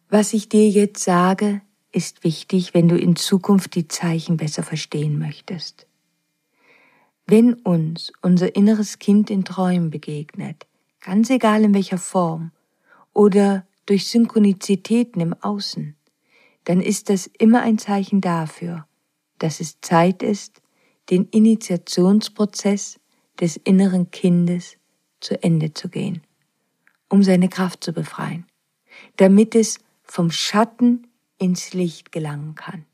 Was 0.09 0.33
ich 0.33 0.49
dir 0.49 0.67
jetzt 0.67 1.01
sage, 1.01 1.61
ist 1.93 2.25
wichtig, 2.25 2.73
wenn 2.73 2.89
du 2.89 2.97
in 2.97 3.15
Zukunft 3.15 3.73
die 3.75 3.87
Zeichen 3.87 4.35
besser 4.35 4.63
verstehen 4.63 5.17
möchtest. 5.17 5.87
Wenn 7.25 7.53
uns 7.53 8.11
unser 8.21 8.53
inneres 8.57 8.99
Kind 8.99 9.29
in 9.29 9.45
Träumen 9.45 9.89
begegnet, 9.89 10.67
ganz 10.99 11.29
egal 11.29 11.63
in 11.63 11.73
welcher 11.73 11.97
Form, 11.97 12.51
oder 13.13 13.65
durch 13.85 14.09
Synchronizitäten 14.09 15.21
im 15.21 15.33
Außen, 15.33 15.95
dann 16.65 16.81
ist 16.81 17.09
das 17.09 17.27
immer 17.27 17.61
ein 17.61 17.77
Zeichen 17.77 18.19
dafür, 18.19 18.85
dass 19.39 19.61
es 19.61 19.79
Zeit 19.79 20.21
ist, 20.21 20.61
den 21.09 21.27
Initiationsprozess 21.29 22.99
des 23.39 23.57
inneren 23.57 24.11
Kindes 24.11 24.77
zu 25.19 25.41
Ende 25.43 25.73
zu 25.73 25.89
gehen 25.89 26.21
um 27.09 27.23
seine 27.23 27.49
Kraft 27.49 27.83
zu 27.83 27.93
befreien, 27.93 28.45
damit 29.17 29.55
es 29.55 29.79
vom 30.03 30.31
Schatten 30.31 31.07
ins 31.37 31.73
Licht 31.73 32.11
gelangen 32.11 32.55
kann. 32.55 32.85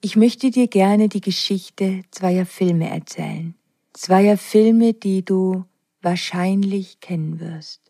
Ich 0.00 0.16
möchte 0.16 0.50
dir 0.50 0.68
gerne 0.68 1.08
die 1.08 1.20
Geschichte 1.20 2.02
zweier 2.10 2.46
Filme 2.46 2.88
erzählen, 2.88 3.54
zweier 3.92 4.36
Filme, 4.36 4.94
die 4.94 5.24
du 5.24 5.64
wahrscheinlich 6.02 7.00
kennen 7.00 7.40
wirst. 7.40 7.80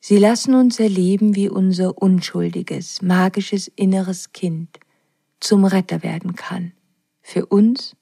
Sie 0.00 0.16
lassen 0.16 0.54
uns 0.54 0.80
erleben, 0.80 1.36
wie 1.36 1.48
unser 1.48 1.96
unschuldiges, 1.96 3.02
magisches 3.02 3.68
inneres 3.68 4.32
Kind 4.32 4.80
zum 5.38 5.64
Retter 5.64 6.02
werden 6.02 6.34
kann, 6.34 6.72
für 7.22 7.46
uns 7.46 7.96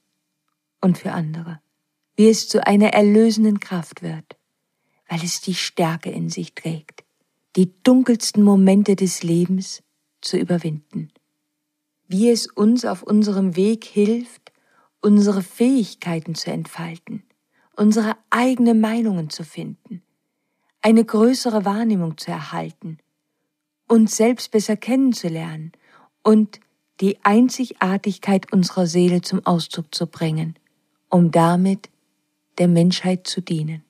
und 0.80 0.98
für 0.98 1.12
andere, 1.12 1.60
wie 2.16 2.28
es 2.28 2.48
zu 2.48 2.66
einer 2.66 2.92
erlösenden 2.92 3.60
Kraft 3.60 4.02
wird, 4.02 4.36
weil 5.08 5.22
es 5.22 5.40
die 5.40 5.54
Stärke 5.54 6.10
in 6.10 6.30
sich 6.30 6.54
trägt, 6.54 7.04
die 7.56 7.72
dunkelsten 7.82 8.42
Momente 8.42 8.96
des 8.96 9.22
Lebens 9.22 9.82
zu 10.20 10.38
überwinden. 10.38 11.12
Wie 12.08 12.30
es 12.30 12.46
uns 12.46 12.84
auf 12.84 13.02
unserem 13.02 13.56
Weg 13.56 13.84
hilft, 13.84 14.52
unsere 15.00 15.42
Fähigkeiten 15.42 16.34
zu 16.34 16.50
entfalten, 16.50 17.22
unsere 17.76 18.16
eigenen 18.30 18.80
Meinungen 18.80 19.30
zu 19.30 19.44
finden, 19.44 20.02
eine 20.82 21.04
größere 21.04 21.64
Wahrnehmung 21.64 22.18
zu 22.18 22.30
erhalten, 22.30 22.98
uns 23.86 24.16
selbst 24.16 24.50
besser 24.50 24.76
kennenzulernen 24.76 25.72
und 26.22 26.60
die 27.00 27.18
Einzigartigkeit 27.22 28.52
unserer 28.52 28.86
Seele 28.86 29.22
zum 29.22 29.44
Ausdruck 29.46 29.94
zu 29.94 30.06
bringen, 30.06 30.56
um 31.08 31.30
damit 31.30 31.88
der 32.58 32.68
Menschheit 32.68 33.26
zu 33.26 33.40
dienen. 33.40 33.82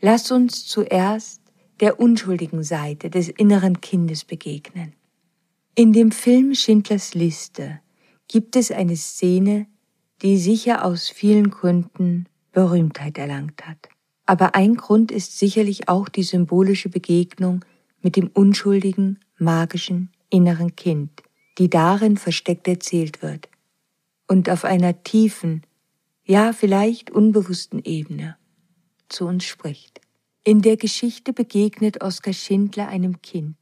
Lass 0.00 0.30
uns 0.30 0.66
zuerst 0.66 1.42
der 1.80 1.98
unschuldigen 1.98 2.62
Seite 2.62 3.10
des 3.10 3.28
inneren 3.28 3.80
Kindes 3.80 4.24
begegnen. 4.24 4.92
In 5.74 5.92
dem 5.92 6.12
Film 6.12 6.54
Schindlers 6.54 7.14
Liste 7.14 7.80
gibt 8.28 8.54
es 8.54 8.70
eine 8.70 8.96
Szene, 8.96 9.66
die 10.22 10.36
sicher 10.38 10.84
aus 10.84 11.08
vielen 11.08 11.50
Gründen 11.50 12.26
Berühmtheit 12.52 13.18
erlangt 13.18 13.66
hat. 13.66 13.88
Aber 14.26 14.54
ein 14.54 14.76
Grund 14.76 15.10
ist 15.10 15.38
sicherlich 15.38 15.88
auch 15.88 16.08
die 16.08 16.22
symbolische 16.22 16.88
Begegnung 16.88 17.64
mit 18.02 18.16
dem 18.16 18.28
unschuldigen, 18.28 19.18
magischen, 19.38 20.10
inneren 20.28 20.76
Kind, 20.76 21.22
die 21.60 21.68
darin 21.68 22.16
versteckt 22.16 22.66
erzählt 22.66 23.20
wird 23.20 23.50
und 24.26 24.48
auf 24.48 24.64
einer 24.64 25.02
tiefen, 25.02 25.62
ja 26.24 26.54
vielleicht 26.54 27.10
unbewussten 27.10 27.84
Ebene 27.84 28.38
zu 29.10 29.26
uns 29.26 29.44
spricht. 29.44 30.00
In 30.42 30.62
der 30.62 30.78
Geschichte 30.78 31.34
begegnet 31.34 32.02
Oskar 32.02 32.32
Schindler 32.32 32.88
einem 32.88 33.20
Kind, 33.20 33.58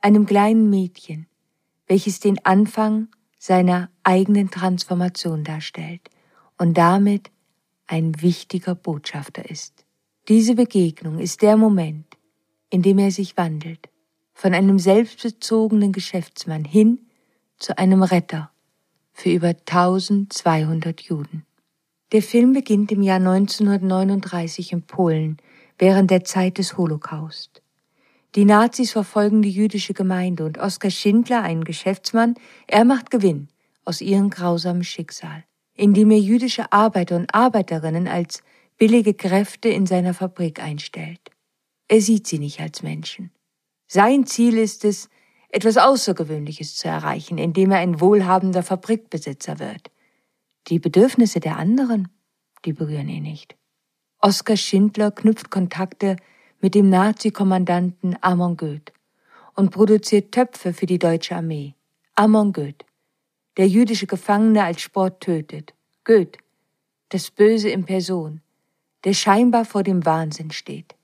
einem 0.00 0.26
kleinen 0.26 0.70
Mädchen, 0.70 1.26
welches 1.88 2.20
den 2.20 2.38
Anfang 2.46 3.08
seiner 3.36 3.90
eigenen 4.04 4.52
Transformation 4.52 5.42
darstellt 5.42 6.08
und 6.56 6.78
damit 6.78 7.32
ein 7.88 8.22
wichtiger 8.22 8.76
Botschafter 8.76 9.50
ist. 9.50 9.84
Diese 10.28 10.54
Begegnung 10.54 11.18
ist 11.18 11.42
der 11.42 11.56
Moment, 11.56 12.06
in 12.70 12.82
dem 12.82 13.00
er 13.00 13.10
sich 13.10 13.36
wandelt, 13.36 13.88
von 14.34 14.54
einem 14.54 14.78
selbstbezogenen 14.78 15.90
Geschäftsmann 15.90 16.64
hin 16.64 17.00
zu 17.58 17.78
einem 17.78 18.02
Retter 18.02 18.50
für 19.12 19.30
über 19.30 19.48
1200 19.48 21.00
Juden. 21.00 21.46
Der 22.12 22.22
Film 22.22 22.52
beginnt 22.52 22.92
im 22.92 23.02
Jahr 23.02 23.16
1939 23.16 24.72
in 24.72 24.82
Polen 24.82 25.38
während 25.78 26.10
der 26.10 26.24
Zeit 26.24 26.58
des 26.58 26.76
Holocaust. 26.76 27.62
Die 28.34 28.44
Nazis 28.44 28.92
verfolgen 28.92 29.42
die 29.42 29.50
jüdische 29.50 29.94
Gemeinde 29.94 30.44
und 30.44 30.58
Oskar 30.58 30.90
Schindler, 30.90 31.42
ein 31.42 31.64
Geschäftsmann, 31.64 32.34
er 32.66 32.84
macht 32.84 33.10
Gewinn 33.10 33.48
aus 33.84 34.00
ihrem 34.00 34.30
grausamen 34.30 34.82
Schicksal, 34.82 35.44
indem 35.74 36.10
er 36.10 36.18
jüdische 36.18 36.72
Arbeiter 36.72 37.16
und 37.16 37.32
Arbeiterinnen 37.32 38.08
als 38.08 38.42
billige 38.76 39.14
Kräfte 39.14 39.68
in 39.68 39.86
seiner 39.86 40.14
Fabrik 40.14 40.60
einstellt. 40.60 41.20
Er 41.86 42.00
sieht 42.00 42.26
sie 42.26 42.38
nicht 42.38 42.60
als 42.60 42.82
Menschen. 42.82 43.30
Sein 43.86 44.26
Ziel 44.26 44.58
ist 44.58 44.84
es, 44.84 45.08
etwas 45.54 45.76
Außergewöhnliches 45.76 46.74
zu 46.74 46.88
erreichen, 46.88 47.38
indem 47.38 47.70
er 47.70 47.78
ein 47.78 48.00
wohlhabender 48.00 48.64
Fabrikbesitzer 48.64 49.60
wird. 49.60 49.92
Die 50.66 50.80
Bedürfnisse 50.80 51.38
der 51.38 51.58
anderen, 51.58 52.08
die 52.64 52.72
berühren 52.72 53.08
ihn 53.08 53.22
nicht. 53.22 53.54
Oskar 54.20 54.56
Schindler 54.56 55.12
knüpft 55.12 55.50
Kontakte 55.50 56.16
mit 56.60 56.74
dem 56.74 56.88
Nazi-Kommandanten 56.88 58.16
Amon 58.20 58.56
Goeth 58.56 58.92
und 59.54 59.70
produziert 59.70 60.32
Töpfe 60.32 60.72
für 60.72 60.86
die 60.86 60.98
deutsche 60.98 61.36
Armee. 61.36 61.74
Amon 62.16 62.52
Goeth, 62.52 62.84
der 63.56 63.68
jüdische 63.68 64.08
Gefangene 64.08 64.64
als 64.64 64.80
Sport 64.80 65.20
tötet. 65.20 65.72
Goeth, 66.02 66.38
das 67.10 67.30
Böse 67.30 67.68
in 67.68 67.84
Person, 67.84 68.40
der 69.04 69.12
scheinbar 69.12 69.64
vor 69.64 69.84
dem 69.84 70.04
Wahnsinn 70.04 70.50
steht. 70.50 70.96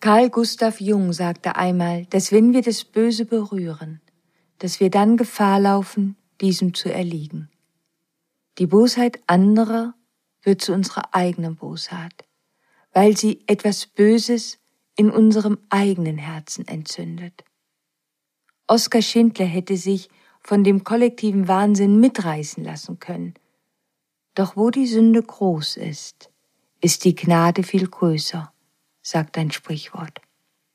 Karl 0.00 0.28
Gustav 0.28 0.80
Jung 0.80 1.12
sagte 1.12 1.56
einmal, 1.56 2.04
dass 2.06 2.30
wenn 2.30 2.52
wir 2.52 2.62
das 2.62 2.84
Böse 2.84 3.24
berühren, 3.24 4.00
dass 4.58 4.78
wir 4.78 4.90
dann 4.90 5.16
Gefahr 5.16 5.58
laufen, 5.58 6.16
diesem 6.40 6.74
zu 6.74 6.92
erliegen. 6.92 7.50
Die 8.58 8.66
Bosheit 8.66 9.20
anderer 9.26 9.94
wird 10.42 10.60
zu 10.60 10.74
unserer 10.74 11.14
eigenen 11.14 11.56
Bosheit, 11.56 12.26
weil 12.92 13.16
sie 13.16 13.40
etwas 13.46 13.86
Böses 13.86 14.58
in 14.96 15.10
unserem 15.10 15.58
eigenen 15.70 16.18
Herzen 16.18 16.68
entzündet. 16.68 17.44
Oskar 18.66 19.02
Schindler 19.02 19.46
hätte 19.46 19.76
sich 19.76 20.10
von 20.40 20.62
dem 20.62 20.84
kollektiven 20.84 21.48
Wahnsinn 21.48 22.00
mitreißen 22.00 22.62
lassen 22.62 22.98
können. 22.98 23.34
Doch 24.34 24.56
wo 24.56 24.70
die 24.70 24.86
Sünde 24.86 25.22
groß 25.22 25.78
ist, 25.78 26.30
ist 26.80 27.04
die 27.04 27.14
Gnade 27.14 27.62
viel 27.62 27.88
größer 27.88 28.52
sagt 29.06 29.38
ein 29.38 29.52
Sprichwort. 29.52 30.20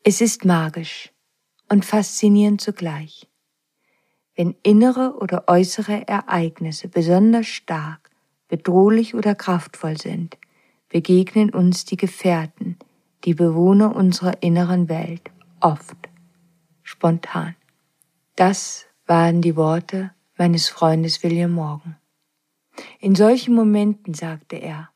Es 0.05 0.21
ist 0.21 0.45
magisch 0.45 1.11
und 1.67 1.83
faszinierend 1.83 2.61
zugleich. 2.61 3.27
Wenn 4.35 4.55
innere 4.63 5.17
oder 5.17 5.50
äußere 5.50 6.07
Ereignisse 6.07 6.88
besonders 6.88 7.47
stark, 7.47 8.09
bedrohlich 8.47 9.15
oder 9.15 9.35
kraftvoll 9.35 9.97
sind, 9.97 10.38
begegnen 10.88 11.50
uns 11.50 11.83
die 11.83 11.97
Gefährten, 11.97 12.77
die 13.25 13.33
Bewohner 13.33 13.93
unserer 13.93 14.41
inneren 14.41 14.87
Welt, 14.87 15.29
oft, 15.59 15.98
spontan. 16.83 17.57
Das 18.37 18.85
waren 19.05 19.41
die 19.41 19.57
Worte 19.57 20.11
meines 20.37 20.70
Freundes 20.70 21.22
William 21.22 21.51
Morgan. 21.51 21.98
In 23.01 23.13
solchen 23.13 23.53
Momenten, 23.53 24.13
sagte 24.13 24.55
er, 24.55 24.90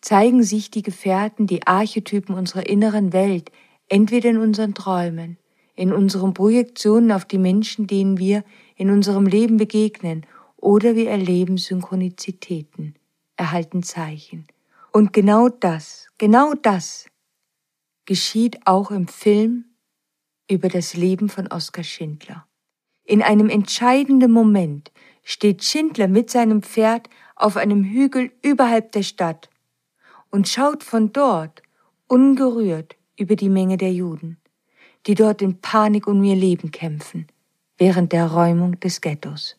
zeigen 0.00 0.42
sich 0.42 0.70
die 0.70 0.82
Gefährten, 0.82 1.46
die 1.46 1.66
Archetypen 1.66 2.34
unserer 2.34 2.68
inneren 2.68 3.12
Welt, 3.12 3.50
entweder 3.88 4.30
in 4.30 4.38
unseren 4.38 4.74
Träumen, 4.74 5.38
in 5.74 5.92
unseren 5.92 6.34
Projektionen 6.34 7.12
auf 7.12 7.24
die 7.24 7.38
Menschen, 7.38 7.86
denen 7.86 8.18
wir 8.18 8.44
in 8.76 8.90
unserem 8.90 9.26
Leben 9.26 9.56
begegnen, 9.56 10.26
oder 10.56 10.96
wir 10.96 11.08
erleben 11.08 11.56
Synchronizitäten, 11.56 12.96
erhalten 13.36 13.82
Zeichen. 13.82 14.46
Und 14.92 15.12
genau 15.12 15.48
das, 15.48 16.08
genau 16.18 16.54
das 16.54 17.06
geschieht 18.06 18.66
auch 18.66 18.90
im 18.90 19.06
Film 19.06 19.66
über 20.50 20.68
das 20.68 20.94
Leben 20.94 21.28
von 21.28 21.46
Oskar 21.46 21.84
Schindler. 21.84 22.46
In 23.04 23.22
einem 23.22 23.48
entscheidenden 23.48 24.32
Moment 24.32 24.90
steht 25.22 25.62
Schindler 25.62 26.08
mit 26.08 26.30
seinem 26.30 26.62
Pferd 26.62 27.08
auf 27.36 27.56
einem 27.56 27.84
Hügel 27.84 28.32
überhalb 28.42 28.92
der 28.92 29.02
Stadt 29.02 29.48
und 30.30 30.48
schaut 30.48 30.82
von 30.82 31.12
dort 31.12 31.62
ungerührt 32.06 32.96
über 33.16 33.36
die 33.36 33.48
Menge 33.48 33.76
der 33.76 33.92
Juden, 33.92 34.38
die 35.06 35.14
dort 35.14 35.42
in 35.42 35.60
Panik 35.60 36.06
um 36.06 36.22
ihr 36.24 36.36
Leben 36.36 36.70
kämpfen, 36.70 37.26
während 37.76 38.12
der 38.12 38.26
Räumung 38.26 38.78
des 38.80 39.00
Ghettos. 39.00 39.56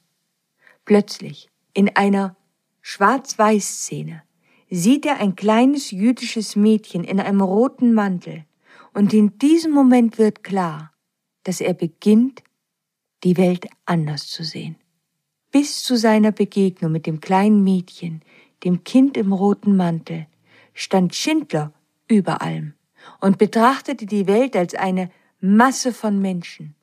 Plötzlich, 0.86 1.50
in 1.74 1.96
einer 1.96 2.36
Schwarz-Weiß-Szene, 2.82 4.24
sieht 4.70 5.06
er 5.06 5.18
ein 5.18 5.36
kleines 5.36 5.92
jüdisches 5.92 6.56
Mädchen 6.56 7.04
in 7.04 7.20
einem 7.20 7.42
roten 7.42 7.94
Mantel, 7.94 8.46
und 8.94 9.14
in 9.14 9.38
diesem 9.38 9.72
Moment 9.72 10.18
wird 10.18 10.44
klar, 10.44 10.92
dass 11.44 11.62
er 11.62 11.74
beginnt, 11.74 12.44
die 13.24 13.38
Welt 13.38 13.68
anders 13.86 14.28
zu 14.28 14.44
sehen. 14.44 14.76
Bis 15.52 15.84
zu 15.84 15.96
seiner 15.96 16.32
Begegnung 16.32 16.92
mit 16.92 17.06
dem 17.06 17.22
kleinen 17.22 17.64
Mädchen, 17.64 18.22
dem 18.64 18.84
Kind 18.84 19.18
im 19.18 19.34
roten 19.34 19.76
Mantel, 19.78 20.28
stand 20.80 21.14
Schindler 21.14 21.74
über 22.08 22.42
allem 22.42 22.74
und 23.20 23.38
betrachtete 23.38 24.06
die 24.06 24.28
Welt 24.28 24.56
als 24.56 24.74
eine 24.76 25.12
Masse 25.42 25.94
von 25.94 26.20
Menschen. 26.20 26.76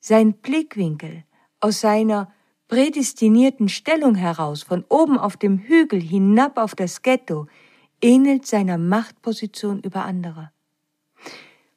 Sein 0.00 0.32
Blickwinkel 0.34 1.24
aus 1.60 1.80
seiner 1.80 2.32
prädestinierten 2.68 3.68
Stellung 3.68 4.14
heraus, 4.14 4.62
von 4.62 4.84
oben 4.88 5.18
auf 5.18 5.36
dem 5.36 5.58
Hügel 5.58 6.00
hinab 6.00 6.58
auf 6.58 6.74
das 6.74 7.02
Ghetto, 7.02 7.46
ähnelt 8.00 8.46
seiner 8.46 8.78
Machtposition 8.78 9.80
über 9.80 10.04
andere. 10.04 10.50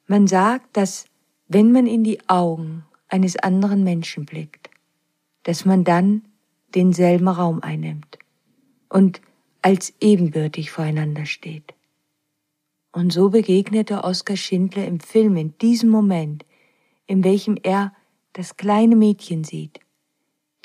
Man 0.06 0.26
sagt, 0.26 0.76
dass 0.76 1.04
wenn 1.46 1.72
man 1.72 1.86
in 1.86 2.04
die 2.04 2.26
Augen 2.28 2.84
eines 3.08 3.36
anderen 3.36 3.84
Menschen 3.84 4.24
blickt, 4.24 4.70
dass 5.42 5.64
man 5.64 5.84
dann 5.84 6.22
denselben 6.74 7.28
Raum 7.28 7.62
einnimmt 7.62 8.18
und 8.88 9.20
als 9.62 9.94
ebenbürtig 10.00 10.70
voreinander 10.70 11.26
steht. 11.26 11.74
Und 12.92 13.12
so 13.12 13.30
begegnete 13.30 14.02
Oskar 14.04 14.36
Schindler 14.36 14.86
im 14.86 15.00
Film 15.00 15.36
in 15.36 15.56
diesem 15.58 15.90
Moment, 15.90 16.44
in 17.06 17.22
welchem 17.24 17.56
er 17.62 17.92
das 18.32 18.56
kleine 18.56 18.96
Mädchen 18.96 19.44
sieht, 19.44 19.80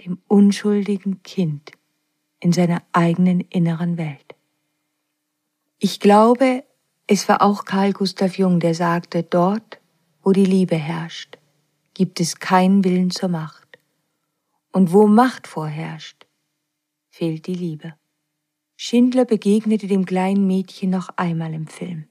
dem 0.06 0.20
unschuldigen 0.28 1.22
Kind 1.24 1.72
in 2.40 2.52
seiner 2.52 2.84
eigenen 2.92 3.42
inneren 3.42 3.98
Welt. 3.98 4.36
Ich 5.80 6.00
glaube, 6.00 6.64
es 7.08 7.28
war 7.30 7.42
auch 7.42 7.66
Karl 7.66 7.94
Gustav 7.94 8.38
Jung, 8.38 8.60
der 8.60 8.74
sagte, 8.74 9.24
dort, 9.24 9.80
wo 10.24 10.32
die 10.32 10.46
Liebe 10.46 10.76
herrscht, 10.76 11.38
gibt 11.94 12.20
es 12.20 12.40
keinen 12.40 12.84
Willen 12.84 13.12
zur 13.12 13.30
Macht. 13.30 13.80
Und 14.72 14.92
wo 14.92 15.08
Macht 15.08 15.48
vorherrscht, 15.48 16.26
fehlt 17.10 17.48
die 17.48 17.56
Liebe. 17.56 17.94
Schindler 18.78 19.26
begegnete 19.26 19.88
dem 19.88 20.06
kleinen 20.06 20.48
Mädchen 20.48 20.90
noch 20.90 21.10
einmal 21.16 21.54
im 21.54 21.68
Film. 21.68 22.06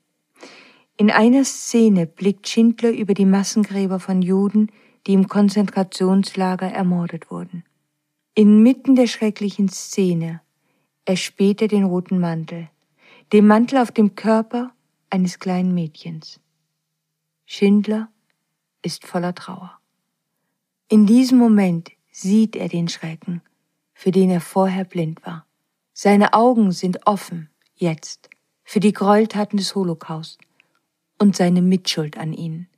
In 0.96 1.10
einer 1.10 1.44
Szene 1.44 2.06
blickt 2.06 2.48
Schindler 2.48 2.90
über 2.90 3.14
die 3.14 3.26
Massengräber 3.26 4.00
von 4.00 4.22
Juden, 4.22 4.70
die 5.06 5.12
im 5.12 5.28
Konzentrationslager 5.28 6.68
ermordet 6.68 7.30
wurden. 7.30 7.64
Inmitten 8.34 8.94
der 8.94 9.06
schrecklichen 9.06 9.68
Szene 9.68 10.40
erspäht 11.04 11.60
er 11.62 11.68
den 11.68 11.84
roten 11.84 12.18
Mantel, 12.18 12.68
den 13.32 13.46
Mantel 13.46 13.78
auf 13.78 13.92
dem 13.92 14.14
Körper 14.14 14.72
eines 15.10 15.38
kleinen 15.38 15.74
Mädchens. 15.74 16.40
Schindler 17.44 18.08
ist 18.82 19.06
voller 19.06 19.34
Trauer. 19.34 19.78
In 20.88 21.06
diesem 21.06 21.38
Moment 21.38 21.90
sieht 22.10 22.56
er 22.56 22.68
den 22.68 22.88
Schrecken, 22.88 23.42
für 23.92 24.10
den 24.10 24.30
er 24.30 24.40
vorher 24.40 24.84
blind 24.84 25.24
war. 25.26 25.43
Seine 25.96 26.34
Augen 26.34 26.72
sind 26.72 27.06
offen, 27.06 27.50
jetzt, 27.76 28.28
für 28.64 28.80
die 28.80 28.92
Gräueltaten 28.92 29.56
des 29.56 29.76
Holocaust 29.76 30.40
und 31.20 31.36
seine 31.36 31.62
Mitschuld 31.62 32.18
an 32.18 32.32
ihnen. 32.32 32.68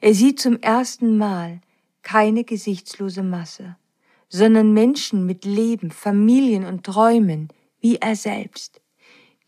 Er 0.00 0.14
sieht 0.14 0.40
zum 0.40 0.58
ersten 0.58 1.16
Mal 1.16 1.60
keine 2.02 2.42
gesichtslose 2.42 3.22
Masse, 3.22 3.76
sondern 4.28 4.72
Menschen 4.72 5.26
mit 5.26 5.44
Leben, 5.44 5.92
Familien 5.92 6.64
und 6.64 6.84
Träumen, 6.84 7.50
wie 7.80 7.96
er 7.96 8.16
selbst. 8.16 8.80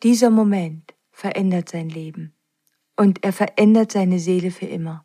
Dieser 0.04 0.30
Moment 0.30 0.94
verändert 1.10 1.70
sein 1.70 1.88
Leben 1.88 2.32
und 2.96 3.24
er 3.24 3.32
verändert 3.32 3.90
seine 3.90 4.20
Seele 4.20 4.52
für 4.52 4.66
immer. 4.66 5.04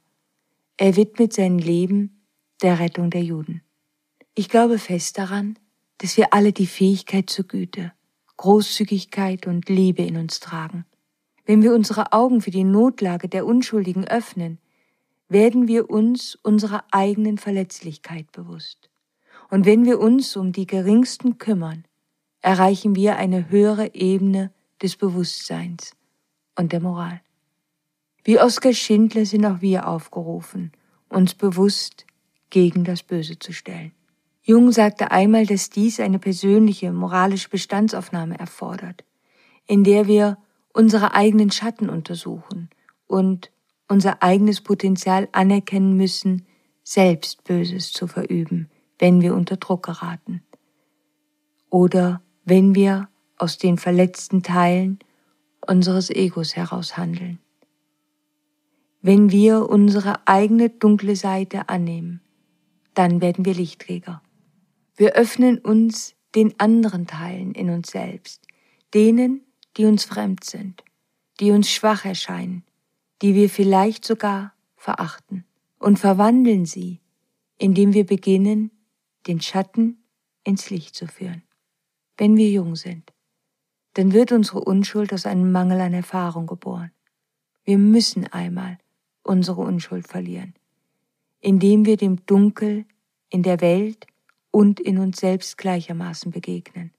Er 0.78 0.96
widmet 0.96 1.34
sein 1.34 1.58
Leben 1.58 2.28
der 2.62 2.78
Rettung 2.78 3.10
der 3.10 3.24
Juden. 3.24 3.64
Ich 4.36 4.50
glaube 4.50 4.78
fest 4.78 5.18
daran, 5.18 5.58
dass 6.00 6.18
wir 6.18 6.34
alle 6.34 6.54
die 6.54 6.68
Fähigkeit 6.68 7.30
zur 7.30 7.46
Güte, 7.46 7.94
Großzügigkeit 8.38 9.48
und 9.48 9.68
Liebe 9.70 10.04
in 10.04 10.18
uns 10.18 10.40
tragen. 10.40 10.86
Wenn 11.46 11.64
wir 11.64 11.74
unsere 11.74 12.14
Augen 12.14 12.42
für 12.42 12.52
die 12.52 12.64
Notlage 12.64 13.30
der 13.30 13.46
Unschuldigen 13.46 14.06
öffnen, 14.06 14.60
werden 15.30 15.68
wir 15.68 15.90
uns 15.90 16.36
unserer 16.44 16.84
eigenen 16.92 17.38
Verletzlichkeit 17.38 18.32
bewusst. 18.32 18.90
Und 19.50 19.66
wenn 19.66 19.86
wir 19.86 20.00
uns 20.00 20.36
um 20.36 20.52
die 20.52 20.68
Geringsten 20.68 21.38
kümmern, 21.38 21.86
erreichen 22.42 22.96
wir 22.96 23.18
eine 23.18 23.50
höhere 23.50 23.96
Ebene 23.96 24.52
des 24.82 24.96
Bewusstseins 24.96 25.96
und 26.56 26.72
der 26.72 26.80
Moral. 26.80 27.22
Wie 28.24 28.40
Oskar 28.40 28.74
Schindler 28.74 29.26
sind 29.26 29.46
auch 29.46 29.62
wir 29.62 29.88
aufgerufen, 29.88 30.74
uns 31.10 31.34
bewusst 31.34 32.06
gegen 32.50 32.84
das 32.84 33.04
Böse 33.04 33.40
zu 33.40 33.54
stellen. 33.54 33.94
Jung 34.50 34.72
sagte 34.72 35.12
einmal, 35.12 35.46
dass 35.46 35.70
dies 35.70 36.00
eine 36.00 36.20
persönliche 36.20 36.94
moralische 36.94 37.50
Bestandsaufnahme 37.50 38.40
erfordert, 38.40 39.04
in 39.66 39.84
der 39.84 40.08
wir 40.08 40.38
unsere 40.72 41.14
eigenen 41.14 41.52
Schatten 41.52 41.90
untersuchen 41.90 42.70
und 43.08 43.52
unser 43.90 44.24
eigenes 44.24 44.62
Potenzial 44.62 45.28
anerkennen 45.34 45.98
müssen, 45.98 46.46
selbst 46.82 47.44
Böses 47.44 47.92
zu 47.92 48.08
verüben, 48.08 48.70
wenn 49.00 49.20
wir 49.20 49.36
unter 49.36 49.58
Druck 49.58 49.84
geraten. 49.84 50.42
Oder 51.70 52.22
wenn 52.46 52.74
wir 52.74 53.10
aus 53.38 53.58
den 53.58 53.78
verletzten 53.78 54.44
Teilen 54.44 55.00
unseres 55.60 56.10
Egos 56.10 56.56
heraus 56.56 56.96
handeln. 56.96 57.40
Wenn 59.02 59.30
wir 59.30 59.68
unsere 59.68 60.26
eigene 60.26 60.70
dunkle 60.70 61.18
Seite 61.18 61.68
annehmen, 61.68 62.22
dann 62.94 63.20
werden 63.20 63.44
wir 63.44 63.54
Lichtträger. 63.54 64.22
Wir 64.98 65.14
öffnen 65.14 65.60
uns 65.60 66.16
den 66.34 66.60
anderen 66.60 67.06
Teilen 67.06 67.54
in 67.54 67.70
uns 67.70 67.92
selbst, 67.92 68.48
denen, 68.96 69.42
die 69.78 69.86
uns 69.86 70.06
fremd 70.06 70.44
sind, 70.44 70.84
die 71.40 71.52
uns 71.52 71.72
schwach 71.72 72.04
erscheinen, 72.04 72.64
die 73.22 73.36
wir 73.36 73.50
vielleicht 73.50 74.04
sogar 74.04 74.54
verachten, 74.76 75.46
und 75.78 76.00
verwandeln 76.00 76.66
sie, 76.66 77.00
indem 77.60 77.94
wir 77.94 78.08
beginnen, 78.08 78.72
den 79.28 79.40
Schatten 79.40 80.04
ins 80.44 80.72
Licht 80.72 80.96
zu 80.96 81.08
führen. 81.08 81.44
Wenn 82.18 82.36
wir 82.36 82.50
jung 82.50 82.76
sind, 82.76 83.14
dann 83.94 84.14
wird 84.14 84.32
unsere 84.32 84.62
Unschuld 84.62 85.14
aus 85.14 85.28
einem 85.28 85.52
Mangel 85.52 85.80
an 85.82 85.94
Erfahrung 85.94 86.48
geboren. 86.48 86.92
Wir 87.64 87.78
müssen 87.78 88.26
einmal 88.26 88.80
unsere 89.22 89.62
Unschuld 89.62 90.08
verlieren, 90.08 90.56
indem 91.40 91.86
wir 91.86 91.98
dem 91.98 92.26
Dunkel 92.26 92.86
in 93.30 93.44
der 93.44 93.62
Welt 93.62 94.08
und 94.52 94.80
in 94.80 94.98
uns 94.98 95.20
selbst 95.20 95.58
gleichermaßen 95.58 96.32
begegnen. 96.32 96.94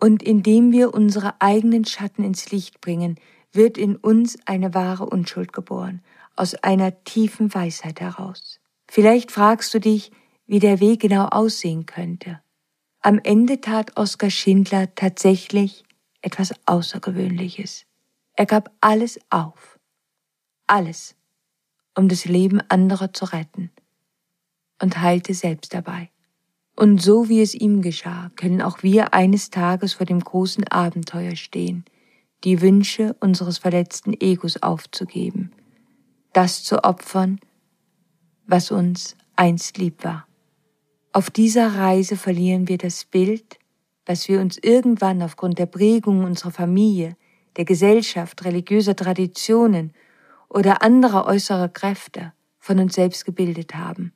Und 0.00 0.22
indem 0.22 0.72
wir 0.72 0.94
unsere 0.94 1.40
eigenen 1.40 1.84
Schatten 1.84 2.24
ins 2.24 2.50
Licht 2.50 2.80
bringen, 2.80 3.18
wird 3.52 3.76
in 3.76 3.96
uns 3.96 4.38
eine 4.46 4.74
wahre 4.74 5.06
Unschuld 5.06 5.52
geboren, 5.52 6.02
aus 6.36 6.54
einer 6.54 7.04
tiefen 7.04 7.52
Weisheit 7.54 8.00
heraus. 8.00 8.60
Vielleicht 8.88 9.30
fragst 9.30 9.74
du 9.74 9.80
dich, 9.80 10.10
wie 10.46 10.58
der 10.58 10.80
Weg 10.80 11.00
genau 11.00 11.26
aussehen 11.26 11.86
könnte. 11.86 12.40
Am 13.02 13.18
Ende 13.22 13.60
tat 13.60 13.96
Oskar 13.96 14.30
Schindler 14.30 14.94
tatsächlich 14.94 15.84
etwas 16.22 16.52
Außergewöhnliches. 16.66 17.86
Er 18.34 18.46
gab 18.46 18.70
alles 18.80 19.18
auf. 19.30 19.78
Alles, 20.66 21.16
um 21.96 22.08
das 22.08 22.24
Leben 22.24 22.60
anderer 22.68 23.12
zu 23.12 23.26
retten 23.26 23.70
und 24.80 25.00
heilte 25.00 25.34
selbst 25.34 25.74
dabei. 25.74 26.10
Und 26.80 27.02
so 27.02 27.28
wie 27.28 27.42
es 27.42 27.54
ihm 27.54 27.82
geschah, 27.82 28.30
können 28.36 28.62
auch 28.62 28.82
wir 28.82 29.12
eines 29.12 29.50
Tages 29.50 29.92
vor 29.92 30.06
dem 30.06 30.18
großen 30.18 30.66
Abenteuer 30.68 31.36
stehen, 31.36 31.84
die 32.42 32.62
Wünsche 32.62 33.14
unseres 33.20 33.58
verletzten 33.58 34.14
Egos 34.18 34.62
aufzugeben, 34.62 35.52
das 36.32 36.64
zu 36.64 36.82
opfern, 36.82 37.38
was 38.46 38.70
uns 38.70 39.14
einst 39.36 39.76
lieb 39.76 40.02
war. 40.04 40.26
Auf 41.12 41.28
dieser 41.28 41.74
Reise 41.74 42.16
verlieren 42.16 42.66
wir 42.66 42.78
das 42.78 43.04
Bild, 43.04 43.58
was 44.06 44.26
wir 44.30 44.40
uns 44.40 44.56
irgendwann 44.56 45.20
aufgrund 45.20 45.58
der 45.58 45.66
Prägung 45.66 46.24
unserer 46.24 46.50
Familie, 46.50 47.14
der 47.56 47.66
Gesellschaft, 47.66 48.42
religiöser 48.46 48.96
Traditionen 48.96 49.92
oder 50.48 50.80
anderer 50.80 51.26
äußerer 51.26 51.68
Kräfte 51.68 52.32
von 52.58 52.78
uns 52.78 52.94
selbst 52.94 53.26
gebildet 53.26 53.74
haben. 53.74 54.14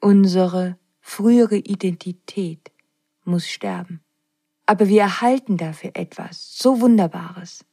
Unsere 0.00 0.78
frühere 1.08 1.56
Identität 1.56 2.72
muss 3.24 3.46
sterben. 3.46 4.00
Aber 4.66 4.88
wir 4.88 5.02
erhalten 5.02 5.56
dafür 5.56 5.92
etwas 5.94 6.58
so 6.58 6.80
Wunderbares. 6.80 7.64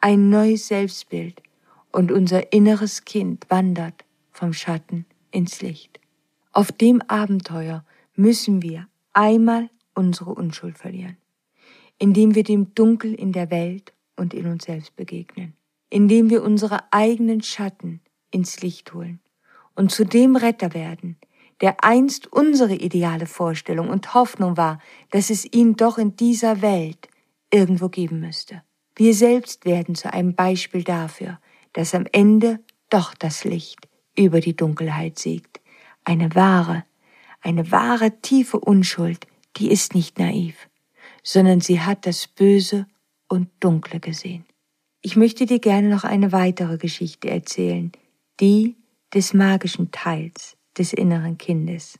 Ein 0.00 0.30
neues 0.30 0.66
Selbstbild 0.66 1.40
und 1.92 2.10
unser 2.10 2.52
inneres 2.52 3.04
Kind 3.04 3.46
wandert 3.48 4.04
vom 4.32 4.52
Schatten 4.52 5.06
ins 5.30 5.62
Licht. 5.62 6.00
Auf 6.50 6.72
dem 6.72 7.00
Abenteuer 7.02 7.84
müssen 8.16 8.62
wir 8.62 8.88
einmal 9.12 9.70
unsere 9.94 10.34
Unschuld 10.34 10.76
verlieren, 10.76 11.18
indem 11.98 12.34
wir 12.34 12.42
dem 12.42 12.74
Dunkel 12.74 13.14
in 13.14 13.30
der 13.30 13.52
Welt 13.52 13.94
und 14.16 14.34
in 14.34 14.46
uns 14.46 14.64
selbst 14.64 14.96
begegnen, 14.96 15.54
indem 15.88 16.30
wir 16.30 16.42
unsere 16.42 16.92
eigenen 16.92 17.42
Schatten 17.42 18.00
ins 18.32 18.60
Licht 18.60 18.92
holen 18.92 19.20
und 19.76 19.92
zu 19.92 20.04
dem 20.04 20.34
Retter 20.34 20.74
werden, 20.74 21.16
der 21.60 21.84
einst 21.84 22.32
unsere 22.32 22.74
ideale 22.74 23.26
Vorstellung 23.26 23.88
und 23.88 24.14
Hoffnung 24.14 24.56
war, 24.56 24.80
dass 25.10 25.30
es 25.30 25.44
ihn 25.52 25.76
doch 25.76 25.98
in 25.98 26.16
dieser 26.16 26.62
Welt 26.62 27.08
irgendwo 27.50 27.88
geben 27.88 28.20
müsste. 28.20 28.62
Wir 28.96 29.14
selbst 29.14 29.64
werden 29.64 29.94
zu 29.94 30.12
einem 30.12 30.34
Beispiel 30.34 30.84
dafür, 30.84 31.38
dass 31.72 31.94
am 31.94 32.06
Ende 32.12 32.60
doch 32.88 33.14
das 33.14 33.44
Licht 33.44 33.88
über 34.16 34.40
die 34.40 34.56
Dunkelheit 34.56 35.18
siegt. 35.18 35.60
Eine 36.04 36.34
wahre, 36.34 36.84
eine 37.40 37.70
wahre 37.70 38.20
tiefe 38.20 38.58
Unschuld, 38.58 39.26
die 39.56 39.70
ist 39.70 39.94
nicht 39.94 40.18
naiv, 40.18 40.68
sondern 41.22 41.60
sie 41.60 41.80
hat 41.80 42.06
das 42.06 42.26
Böse 42.26 42.86
und 43.28 43.48
Dunkle 43.60 44.00
gesehen. 44.00 44.44
Ich 45.02 45.16
möchte 45.16 45.46
dir 45.46 45.60
gerne 45.60 45.88
noch 45.88 46.04
eine 46.04 46.32
weitere 46.32 46.76
Geschichte 46.76 47.30
erzählen, 47.30 47.92
die 48.40 48.76
des 49.14 49.32
magischen 49.32 49.90
Teils 49.90 50.56
des 50.80 50.94
inneren 50.94 51.36
Kindes. 51.36 51.98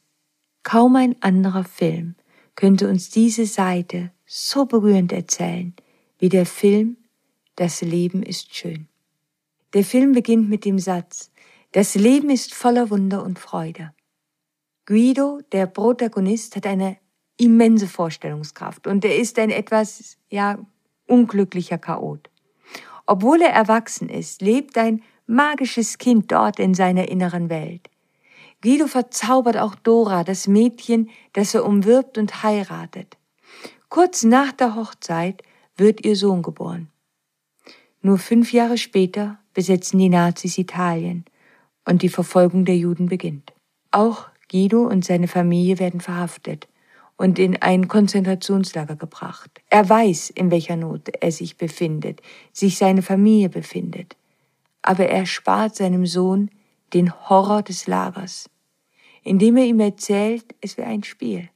Kaum 0.63 0.97
ein 0.97 1.15
anderer 1.21 1.65
Film 1.65 2.15
könnte 2.57 2.89
uns 2.89 3.11
diese 3.11 3.45
Seite 3.45 4.11
so 4.25 4.65
berührend 4.65 5.13
erzählen 5.13 5.75
wie 6.19 6.31
der 6.31 6.47
Film 6.47 6.97
Das 7.57 7.83
Leben 7.83 8.23
ist 8.23 8.55
schön. 8.55 8.89
Der 9.75 9.85
Film 9.85 10.13
beginnt 10.13 10.49
mit 10.49 10.65
dem 10.65 10.79
Satz 10.79 11.31
Das 11.73 11.95
Leben 11.95 12.31
ist 12.31 12.55
voller 12.55 12.89
Wunder 12.89 13.23
und 13.23 13.39
Freude. 13.39 13.93
Guido, 14.87 15.41
der 15.53 15.67
Protagonist, 15.67 16.57
hat 16.57 16.67
eine 16.67 16.97
immense 17.37 17.87
Vorstellungskraft 17.87 18.87
und 18.87 19.05
er 19.05 19.17
ist 19.17 19.39
ein 19.39 19.51
etwas, 19.51 20.17
ja, 20.31 20.59
unglücklicher 21.07 21.79
Chaot. 21.79 22.31
Obwohl 23.05 23.43
er 23.43 23.53
erwachsen 23.53 24.09
ist, 24.09 24.41
lebt 24.41 24.79
ein 24.79 25.03
magisches 25.27 25.99
Kind 25.99 26.33
dort 26.33 26.59
in 26.59 26.73
seiner 26.73 27.09
inneren 27.09 27.51
Welt. 27.51 27.91
Guido 28.63 28.87
verzaubert 28.87 29.57
auch 29.57 29.75
Dora, 29.75 30.23
das 30.23 30.47
Mädchen, 30.47 31.09
das 31.33 31.55
er 31.55 31.65
umwirbt 31.65 32.19
und 32.19 32.43
heiratet. 32.43 33.17
Kurz 33.89 34.23
nach 34.23 34.53
der 34.53 34.77
Hochzeit 34.77 35.43
wird 35.77 36.05
ihr 36.05 36.15
Sohn 36.15 36.43
geboren. 36.43 36.89
Nur 38.03 38.19
fünf 38.19 38.53
Jahre 38.53 38.79
später 38.79 39.39
besetzen 39.55 39.99
die 39.99 40.09
Nazis 40.09 40.59
Italien 40.59 41.25
und 41.87 42.03
die 42.03 42.09
Verfolgung 42.09 42.65
der 42.65 42.77
Juden 42.77 43.07
beginnt. 43.07 43.53
Auch 43.91 44.29
Guido 44.51 44.87
und 44.87 45.05
seine 45.05 45.29
Familie 45.29 45.79
werden 45.79 46.01
verhaftet 46.01 46.69
und 47.17 47.39
in 47.39 47.61
ein 47.61 47.89
Konzentrationslager 47.89 48.97
gebracht. 48.97 49.51
Er 49.69 49.89
weiß, 49.89 50.31
in 50.31 50.51
welcher 50.51 50.77
Not 50.77 51.09
er 51.21 51.33
sich 51.33 51.57
befindet, 51.57 52.21
sich 52.53 52.79
seine 52.79 53.03
Familie 53.03 53.49
befindet. 53.49 54.17
Aber 54.83 55.07
er 55.07 55.27
spart 55.27 55.77
seinem 55.77 56.07
Sohn 56.07 56.51
den 56.93 57.13
Horror 57.29 57.63
des 57.63 57.87
Lagers, 57.87 58.51
indem 59.23 59.57
er 59.57 59.65
ihm 59.65 59.81
erzählt, 59.81 60.55
es 60.61 60.77
wäre 60.77 60.89
ein 60.89 61.03
Spiel. 61.03 61.49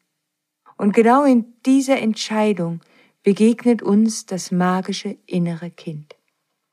Und 0.77 0.95
genau 0.95 1.25
in 1.25 1.55
dieser 1.65 1.99
Entscheidung 1.99 2.81
begegnet 3.23 3.83
uns 3.83 4.27
das 4.27 4.51
magische 4.51 5.17
innere 5.27 5.71
Kind. 5.71 6.15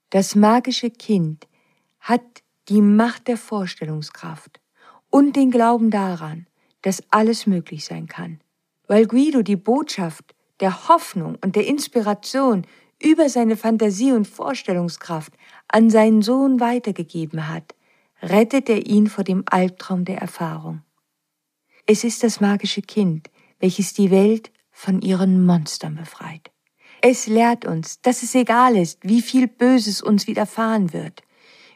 Das 0.09 0.35
magische 0.35 0.89
Kind 0.89 1.47
hat 1.99 2.21
die 2.67 2.81
Macht 2.81 3.27
der 3.27 3.37
Vorstellungskraft 3.37 4.59
und 5.09 5.35
den 5.35 5.51
Glauben 5.51 5.91
daran, 5.91 6.47
dass 6.81 7.03
alles 7.11 7.45
möglich 7.47 7.85
sein 7.85 8.07
kann. 8.07 8.41
Weil 8.87 9.07
Guido 9.07 9.41
die 9.41 9.55
Botschaft 9.55 10.35
der 10.59 10.89
Hoffnung 10.89 11.37
und 11.41 11.55
der 11.55 11.67
Inspiration 11.67 12.65
über 13.01 13.29
seine 13.29 13.57
Fantasie 13.57 14.11
und 14.11 14.27
Vorstellungskraft 14.27 15.33
an 15.67 15.89
seinen 15.89 16.21
Sohn 16.21 16.59
weitergegeben 16.59 17.47
hat, 17.47 17.73
rettet 18.21 18.69
er 18.69 18.85
ihn 18.85 19.07
vor 19.07 19.23
dem 19.23 19.43
Albtraum 19.47 20.05
der 20.05 20.19
Erfahrung. 20.19 20.83
Es 21.85 22.03
ist 22.03 22.23
das 22.23 22.39
magische 22.39 22.81
Kind, 22.81 23.29
welches 23.59 23.93
die 23.93 24.11
Welt 24.11 24.51
von 24.71 25.01
ihren 25.01 25.45
Monstern 25.45 25.95
befreit. 25.95 26.51
Es 27.01 27.25
lehrt 27.25 27.65
uns, 27.65 27.99
dass 28.01 28.21
es 28.21 28.35
egal 28.35 28.75
ist, 28.75 28.99
wie 29.03 29.21
viel 29.21 29.47
Böses 29.47 30.01
uns 30.01 30.27
widerfahren 30.27 30.93
wird. 30.93 31.23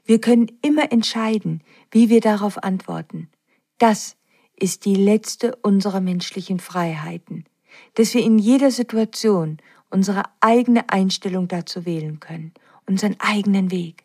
Wir 0.05 0.21
können 0.21 0.51
immer 0.61 0.91
entscheiden, 0.91 1.63
wie 1.89 2.09
wir 2.09 2.21
darauf 2.21 2.63
antworten. 2.63 3.29
Das 3.79 4.17
ist 4.55 4.85
die 4.85 4.95
letzte 4.95 5.55
unserer 5.57 5.99
menschlichen 5.99 6.59
Freiheiten, 6.59 7.45
dass 7.95 8.13
wir 8.13 8.23
in 8.23 8.37
jeder 8.37 8.69
Situation 8.69 9.57
unsere 9.89 10.23
eigene 10.41 10.89
Einstellung 10.89 11.47
dazu 11.47 11.85
wählen 11.85 12.19
können, 12.19 12.53
unseren 12.85 13.15
eigenen 13.19 13.71
Weg. 13.71 14.03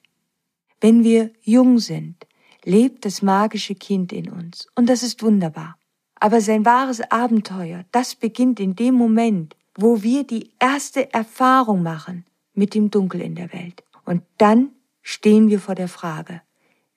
Wenn 0.80 1.04
wir 1.04 1.30
jung 1.42 1.78
sind, 1.78 2.26
lebt 2.64 3.04
das 3.04 3.22
magische 3.22 3.74
Kind 3.74 4.12
in 4.12 4.30
uns 4.30 4.68
und 4.74 4.88
das 4.88 5.02
ist 5.02 5.22
wunderbar. 5.22 5.76
Aber 6.14 6.40
sein 6.40 6.64
wahres 6.64 7.00
Abenteuer, 7.10 7.84
das 7.92 8.14
beginnt 8.14 8.60
in 8.60 8.76
dem 8.76 8.94
Moment, 8.94 9.56
wo 9.76 10.02
wir 10.02 10.24
die 10.24 10.50
erste 10.58 11.12
Erfahrung 11.14 11.82
machen 11.82 12.26
mit 12.52 12.74
dem 12.74 12.90
Dunkel 12.90 13.22
in 13.22 13.34
der 13.34 13.52
Welt. 13.52 13.82
Und 14.04 14.22
dann 14.36 14.70
stehen 15.02 15.48
wir 15.48 15.60
vor 15.60 15.74
der 15.74 15.88
Frage, 15.88 16.42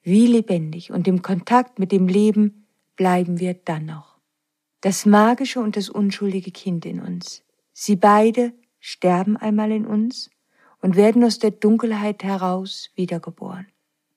wie 0.01 0.27
lebendig 0.27 0.91
und 0.91 1.07
im 1.07 1.21
Kontakt 1.21 1.79
mit 1.79 1.91
dem 1.91 2.07
Leben 2.07 2.65
bleiben 2.97 3.39
wir 3.39 3.53
dann 3.53 3.85
noch. 3.85 4.17
Das 4.81 5.05
magische 5.05 5.61
und 5.61 5.77
das 5.77 5.89
unschuldige 5.89 6.51
Kind 6.51 6.85
in 6.85 6.99
uns. 6.99 7.43
Sie 7.71 7.95
beide 7.95 8.53
sterben 8.79 9.37
einmal 9.37 9.71
in 9.71 9.85
uns 9.85 10.29
und 10.81 10.97
werden 10.97 11.23
aus 11.23 11.39
der 11.39 11.51
Dunkelheit 11.51 12.23
heraus 12.23 12.89
wiedergeboren. 12.95 13.67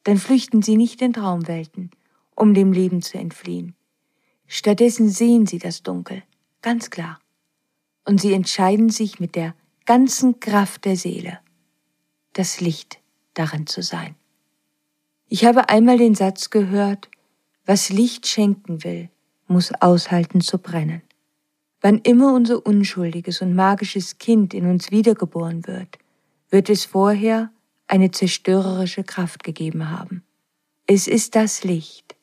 Dann 0.06 0.18
flüchten 0.18 0.62
sie 0.62 0.76
nicht 0.76 1.02
in 1.02 1.12
Traumwelten, 1.12 1.90
um 2.36 2.54
dem 2.54 2.70
Leben 2.72 3.02
zu 3.02 3.18
entfliehen. 3.18 3.74
Stattdessen 4.46 5.08
sehen 5.08 5.46
sie 5.46 5.58
das 5.58 5.82
Dunkel, 5.82 6.22
ganz 6.62 6.90
klar. 6.90 7.18
Und 8.04 8.20
sie 8.20 8.32
entscheiden 8.32 8.88
sich 8.88 9.18
mit 9.18 9.34
der 9.34 9.56
ganzen 9.84 10.38
Kraft 10.38 10.84
der 10.84 10.96
Seele, 10.96 11.40
das 12.34 12.60
Licht 12.60 13.00
darin 13.34 13.66
zu 13.66 13.82
sein. 13.82 14.14
Ich 15.28 15.44
habe 15.44 15.70
einmal 15.70 15.98
den 15.98 16.14
Satz 16.14 16.50
gehört, 16.50 17.10
was 17.64 17.88
Licht 17.90 18.28
schenken 18.28 18.84
will, 18.84 19.10
muss 19.48 19.72
aushalten 19.72 20.40
zu 20.40 20.58
brennen. 20.58 21.02
Wann 21.80 21.98
immer 21.98 22.32
unser 22.32 22.64
unschuldiges 22.64 23.42
und 23.42 23.56
magisches 23.56 24.18
Kind 24.18 24.54
in 24.54 24.66
uns 24.66 24.92
wiedergeboren 24.92 25.66
wird, 25.66 25.98
wird 26.48 26.70
es 26.70 26.84
vorher 26.84 27.50
eine 27.86 28.10
zerstörerische 28.10 29.04
Kraft 29.04 29.44
gegeben 29.44 29.90
haben. 29.90 30.24
Es 30.86 31.06
ist 31.06 31.34
das 31.34 31.64
Licht, 31.64 32.16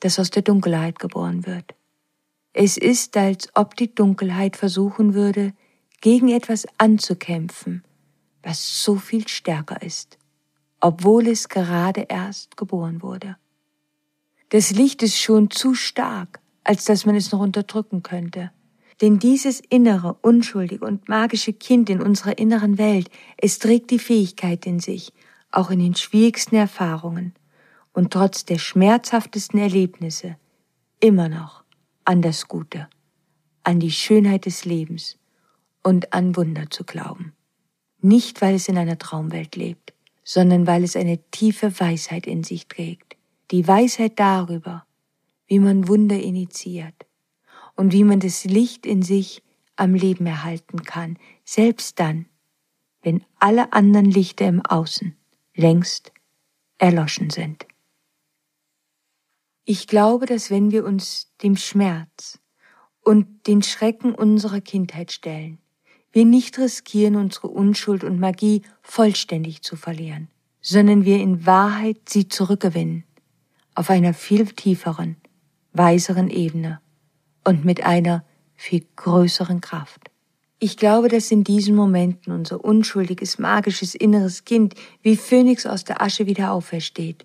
das 0.00 0.18
aus 0.18 0.30
der 0.30 0.42
Dunkelheit 0.42 0.98
geboren 0.98 1.46
wird. 1.46 1.74
Es 2.52 2.76
ist, 2.76 3.16
als 3.16 3.48
ob 3.54 3.76
die 3.76 3.94
Dunkelheit 3.94 4.56
versuchen 4.56 5.14
würde, 5.14 5.52
gegen 6.00 6.28
etwas 6.28 6.66
anzukämpfen, 6.78 7.84
was 8.42 8.82
so 8.82 8.96
viel 8.96 9.26
stärker 9.28 9.82
ist, 9.82 10.18
obwohl 10.80 11.26
es 11.26 11.48
gerade 11.48 12.06
erst 12.08 12.56
geboren 12.56 13.02
wurde. 13.02 13.36
Das 14.50 14.70
Licht 14.70 15.02
ist 15.02 15.18
schon 15.18 15.50
zu 15.50 15.74
stark, 15.74 16.40
als 16.64 16.84
dass 16.84 17.04
man 17.04 17.16
es 17.16 17.32
noch 17.32 17.40
unterdrücken 17.40 18.02
könnte. 18.02 18.50
Denn 19.00 19.18
dieses 19.18 19.60
innere, 19.60 20.16
unschuldige 20.22 20.84
und 20.84 21.08
magische 21.08 21.52
Kind 21.52 21.88
in 21.88 22.02
unserer 22.02 22.38
inneren 22.38 22.78
Welt, 22.78 23.10
es 23.36 23.58
trägt 23.58 23.90
die 23.90 23.98
Fähigkeit 23.98 24.66
in 24.66 24.80
sich, 24.80 25.12
auch 25.50 25.70
in 25.70 25.78
den 25.78 25.94
schwierigsten 25.94 26.56
Erfahrungen 26.56 27.34
und 27.92 28.12
trotz 28.12 28.44
der 28.44 28.58
schmerzhaftesten 28.58 29.60
Erlebnisse 29.60 30.36
immer 31.00 31.28
noch 31.28 31.64
an 32.04 32.22
das 32.22 32.48
Gute, 32.48 32.88
an 33.62 33.78
die 33.78 33.92
Schönheit 33.92 34.46
des 34.46 34.64
Lebens 34.64 35.16
und 35.82 36.12
an 36.12 36.36
Wunder 36.36 36.70
zu 36.70 36.84
glauben. 36.84 37.32
Nicht, 38.00 38.40
weil 38.42 38.54
es 38.56 38.68
in 38.68 38.78
einer 38.78 38.98
Traumwelt 38.98 39.54
lebt, 39.56 39.94
sondern 40.24 40.66
weil 40.66 40.82
es 40.84 40.96
eine 40.96 41.18
tiefe 41.30 41.78
Weisheit 41.80 42.26
in 42.26 42.42
sich 42.42 42.66
trägt 42.66 43.08
die 43.50 43.66
Weisheit 43.66 44.18
darüber, 44.18 44.84
wie 45.46 45.58
man 45.58 45.88
Wunder 45.88 46.20
initiiert 46.20 47.07
und 47.78 47.92
wie 47.92 48.02
man 48.02 48.18
das 48.18 48.44
Licht 48.44 48.84
in 48.84 49.02
sich 49.02 49.40
am 49.76 49.94
Leben 49.94 50.26
erhalten 50.26 50.82
kann, 50.82 51.16
selbst 51.44 52.00
dann, 52.00 52.26
wenn 53.02 53.24
alle 53.38 53.72
anderen 53.72 54.10
Lichter 54.10 54.48
im 54.48 54.66
Außen 54.66 55.16
längst 55.54 56.12
erloschen 56.78 57.30
sind. 57.30 57.66
Ich 59.64 59.86
glaube, 59.86 60.26
dass 60.26 60.50
wenn 60.50 60.72
wir 60.72 60.84
uns 60.84 61.32
dem 61.40 61.56
Schmerz 61.56 62.40
und 63.00 63.46
den 63.46 63.62
Schrecken 63.62 64.12
unserer 64.12 64.60
Kindheit 64.60 65.12
stellen, 65.12 65.58
wir 66.10 66.24
nicht 66.24 66.58
riskieren, 66.58 67.14
unsere 67.14 67.46
Unschuld 67.46 68.02
und 68.02 68.18
Magie 68.18 68.62
vollständig 68.82 69.62
zu 69.62 69.76
verlieren, 69.76 70.28
sondern 70.60 71.04
wir 71.04 71.18
in 71.18 71.46
Wahrheit 71.46 72.08
sie 72.08 72.26
zurückgewinnen 72.26 73.04
auf 73.76 73.88
einer 73.88 74.14
viel 74.14 74.46
tieferen, 74.46 75.16
weiseren 75.72 76.28
Ebene 76.28 76.80
und 77.48 77.64
mit 77.64 77.82
einer 77.82 78.26
viel 78.56 78.84
größeren 78.96 79.62
Kraft. 79.62 80.10
Ich 80.58 80.76
glaube, 80.76 81.08
dass 81.08 81.30
in 81.30 81.44
diesen 81.44 81.74
Momenten 81.74 82.30
unser 82.30 82.62
unschuldiges, 82.62 83.38
magisches 83.38 83.94
inneres 83.94 84.44
Kind 84.44 84.74
wie 85.00 85.16
Phönix 85.16 85.64
aus 85.64 85.82
der 85.82 86.02
Asche 86.02 86.26
wieder 86.26 86.52
aufersteht 86.52 87.24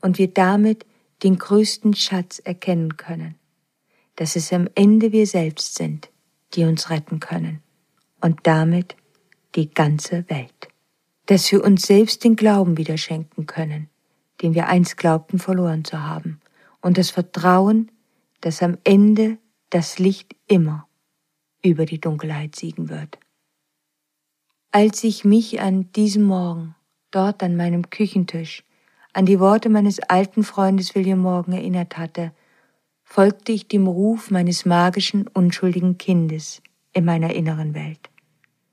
und 0.00 0.16
wir 0.16 0.28
damit 0.28 0.86
den 1.24 1.38
größten 1.38 1.94
Schatz 1.94 2.38
erkennen 2.38 2.96
können, 2.96 3.34
dass 4.14 4.36
es 4.36 4.52
am 4.52 4.68
Ende 4.76 5.10
wir 5.10 5.26
selbst 5.26 5.74
sind, 5.74 6.08
die 6.52 6.62
uns 6.62 6.88
retten 6.88 7.18
können 7.18 7.60
und 8.20 8.38
damit 8.44 8.94
die 9.56 9.74
ganze 9.74 10.30
Welt, 10.30 10.68
dass 11.26 11.50
wir 11.50 11.64
uns 11.64 11.82
selbst 11.82 12.22
den 12.22 12.36
Glauben 12.36 12.76
wieder 12.76 12.96
schenken 12.96 13.46
können, 13.46 13.88
den 14.40 14.54
wir 14.54 14.68
einst 14.68 14.98
glaubten 14.98 15.40
verloren 15.40 15.84
zu 15.84 16.00
haben, 16.00 16.40
und 16.80 16.96
das 16.96 17.10
Vertrauen, 17.10 17.90
dass 18.40 18.62
am 18.62 18.78
Ende 18.84 19.38
das 19.74 19.98
Licht 19.98 20.36
immer 20.46 20.86
über 21.60 21.84
die 21.84 22.00
Dunkelheit 22.00 22.54
siegen 22.54 22.90
wird. 22.90 23.18
Als 24.70 25.02
ich 25.02 25.24
mich 25.24 25.60
an 25.60 25.90
diesem 25.90 26.22
Morgen 26.22 26.76
dort 27.10 27.42
an 27.42 27.56
meinem 27.56 27.90
Küchentisch 27.90 28.62
an 29.12 29.26
die 29.26 29.40
Worte 29.40 29.70
meines 29.70 29.98
alten 29.98 30.44
Freundes 30.44 30.94
William 30.94 31.18
Morgan 31.18 31.54
erinnert 31.54 31.98
hatte, 31.98 32.32
folgte 33.02 33.50
ich 33.50 33.66
dem 33.66 33.88
Ruf 33.88 34.30
meines 34.30 34.64
magischen, 34.64 35.26
unschuldigen 35.26 35.98
Kindes 35.98 36.62
in 36.92 37.04
meiner 37.04 37.34
inneren 37.34 37.74
Welt. 37.74 38.10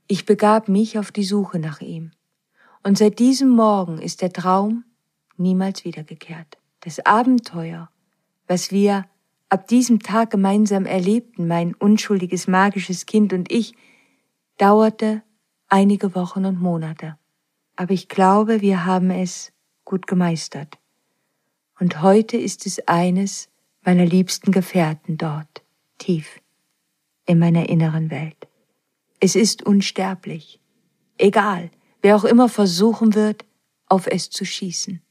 Ich 0.05 0.27
begab 0.27 0.67
mich 0.67 0.99
auf 0.99 1.11
die 1.11 1.23
Suche 1.23 1.57
nach 1.57 1.81
ihm. 1.81 2.11
Und 2.83 2.99
seit 2.99 3.17
diesem 3.17 3.49
Morgen 3.49 3.97
ist 3.97 4.21
der 4.21 4.33
Traum 4.33 4.83
niemals 5.35 5.83
wiedergekehrt. 5.83 6.59
Das 6.81 7.03
Abenteuer, 7.03 7.89
was 8.45 8.71
wir 8.71 9.05
ab 9.51 9.67
diesem 9.67 9.99
Tag 9.99 10.31
gemeinsam 10.31 10.87
erlebten, 10.87 11.47
mein 11.47 11.75
unschuldiges 11.75 12.47
magisches 12.47 13.05
Kind 13.05 13.33
und 13.33 13.51
ich, 13.51 13.75
dauerte 14.57 15.21
einige 15.67 16.15
Wochen 16.15 16.45
und 16.45 16.59
Monate. 16.59 17.19
Aber 17.75 17.93
ich 17.93 18.07
glaube, 18.07 18.61
wir 18.61 18.85
haben 18.85 19.11
es 19.11 19.51
gut 19.85 20.07
gemeistert. 20.07 20.79
Und 21.79 22.01
heute 22.01 22.37
ist 22.37 22.65
es 22.65 22.87
eines 22.87 23.49
meiner 23.83 24.05
liebsten 24.05 24.51
Gefährten 24.51 25.17
dort, 25.17 25.63
tief 25.99 26.41
in 27.25 27.37
meiner 27.37 27.69
inneren 27.69 28.09
Welt. 28.09 28.47
Es 29.19 29.35
ist 29.35 29.63
unsterblich. 29.63 30.59
Egal, 31.17 31.69
wer 32.01 32.15
auch 32.15 32.23
immer 32.23 32.49
versuchen 32.49 33.13
wird, 33.13 33.45
auf 33.87 34.07
es 34.07 34.31
zu 34.31 34.45
schießen 34.45 35.01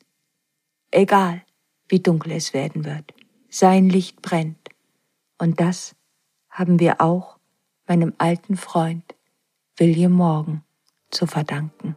egal 0.90 1.42
wie 1.88 2.00
dunkel 2.00 2.32
es 2.32 2.54
werden 2.54 2.84
wird. 2.84 3.12
Sein 3.52 3.88
Licht 3.88 4.22
brennt. 4.22 4.68
Und 5.36 5.58
das 5.60 5.96
haben 6.50 6.78
wir 6.78 7.00
auch 7.00 7.38
meinem 7.88 8.14
alten 8.18 8.56
Freund 8.56 9.02
William 9.76 10.12
Morgan 10.12 10.62
zu 11.10 11.26
verdanken. 11.26 11.96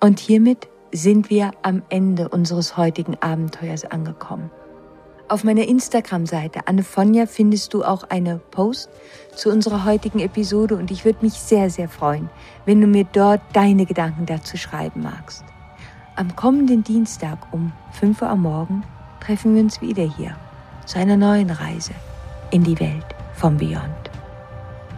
Und 0.00 0.20
hiermit 0.20 0.68
sind 0.92 1.30
wir 1.30 1.52
am 1.62 1.82
Ende 1.88 2.28
unseres 2.28 2.76
heutigen 2.76 3.16
Abenteuers 3.22 3.86
angekommen. 3.86 4.50
Auf 5.28 5.44
meiner 5.44 5.66
Instagram-Seite 5.66 6.68
Annefonja 6.68 7.24
findest 7.24 7.72
du 7.72 7.82
auch 7.82 8.04
eine 8.10 8.38
Post 8.38 8.90
zu 9.34 9.50
unserer 9.50 9.86
heutigen 9.86 10.20
Episode 10.20 10.76
und 10.76 10.90
ich 10.90 11.06
würde 11.06 11.24
mich 11.24 11.32
sehr, 11.32 11.70
sehr 11.70 11.88
freuen, 11.88 12.28
wenn 12.66 12.82
du 12.82 12.86
mir 12.86 13.04
dort 13.04 13.40
deine 13.54 13.86
Gedanken 13.86 14.26
dazu 14.26 14.58
schreiben 14.58 15.02
magst. 15.02 15.44
Am 16.16 16.36
kommenden 16.36 16.84
Dienstag 16.84 17.38
um 17.52 17.72
5 17.92 18.20
Uhr 18.20 18.28
am 18.28 18.42
Morgen 18.42 18.84
treffen 19.20 19.54
wir 19.54 19.62
uns 19.62 19.80
wieder 19.80 20.04
hier 20.04 20.36
zu 20.86 20.98
einer 20.98 21.16
neuen 21.16 21.50
Reise 21.50 21.92
in 22.50 22.62
die 22.62 22.78
Welt 22.80 23.06
vom 23.34 23.56
Beyond. 23.56 24.10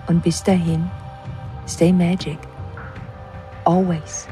Und 0.07 0.23
bis 0.23 0.43
dahin, 0.43 0.89
stay 1.67 1.93
magic. 1.93 2.39
Always. 3.65 4.29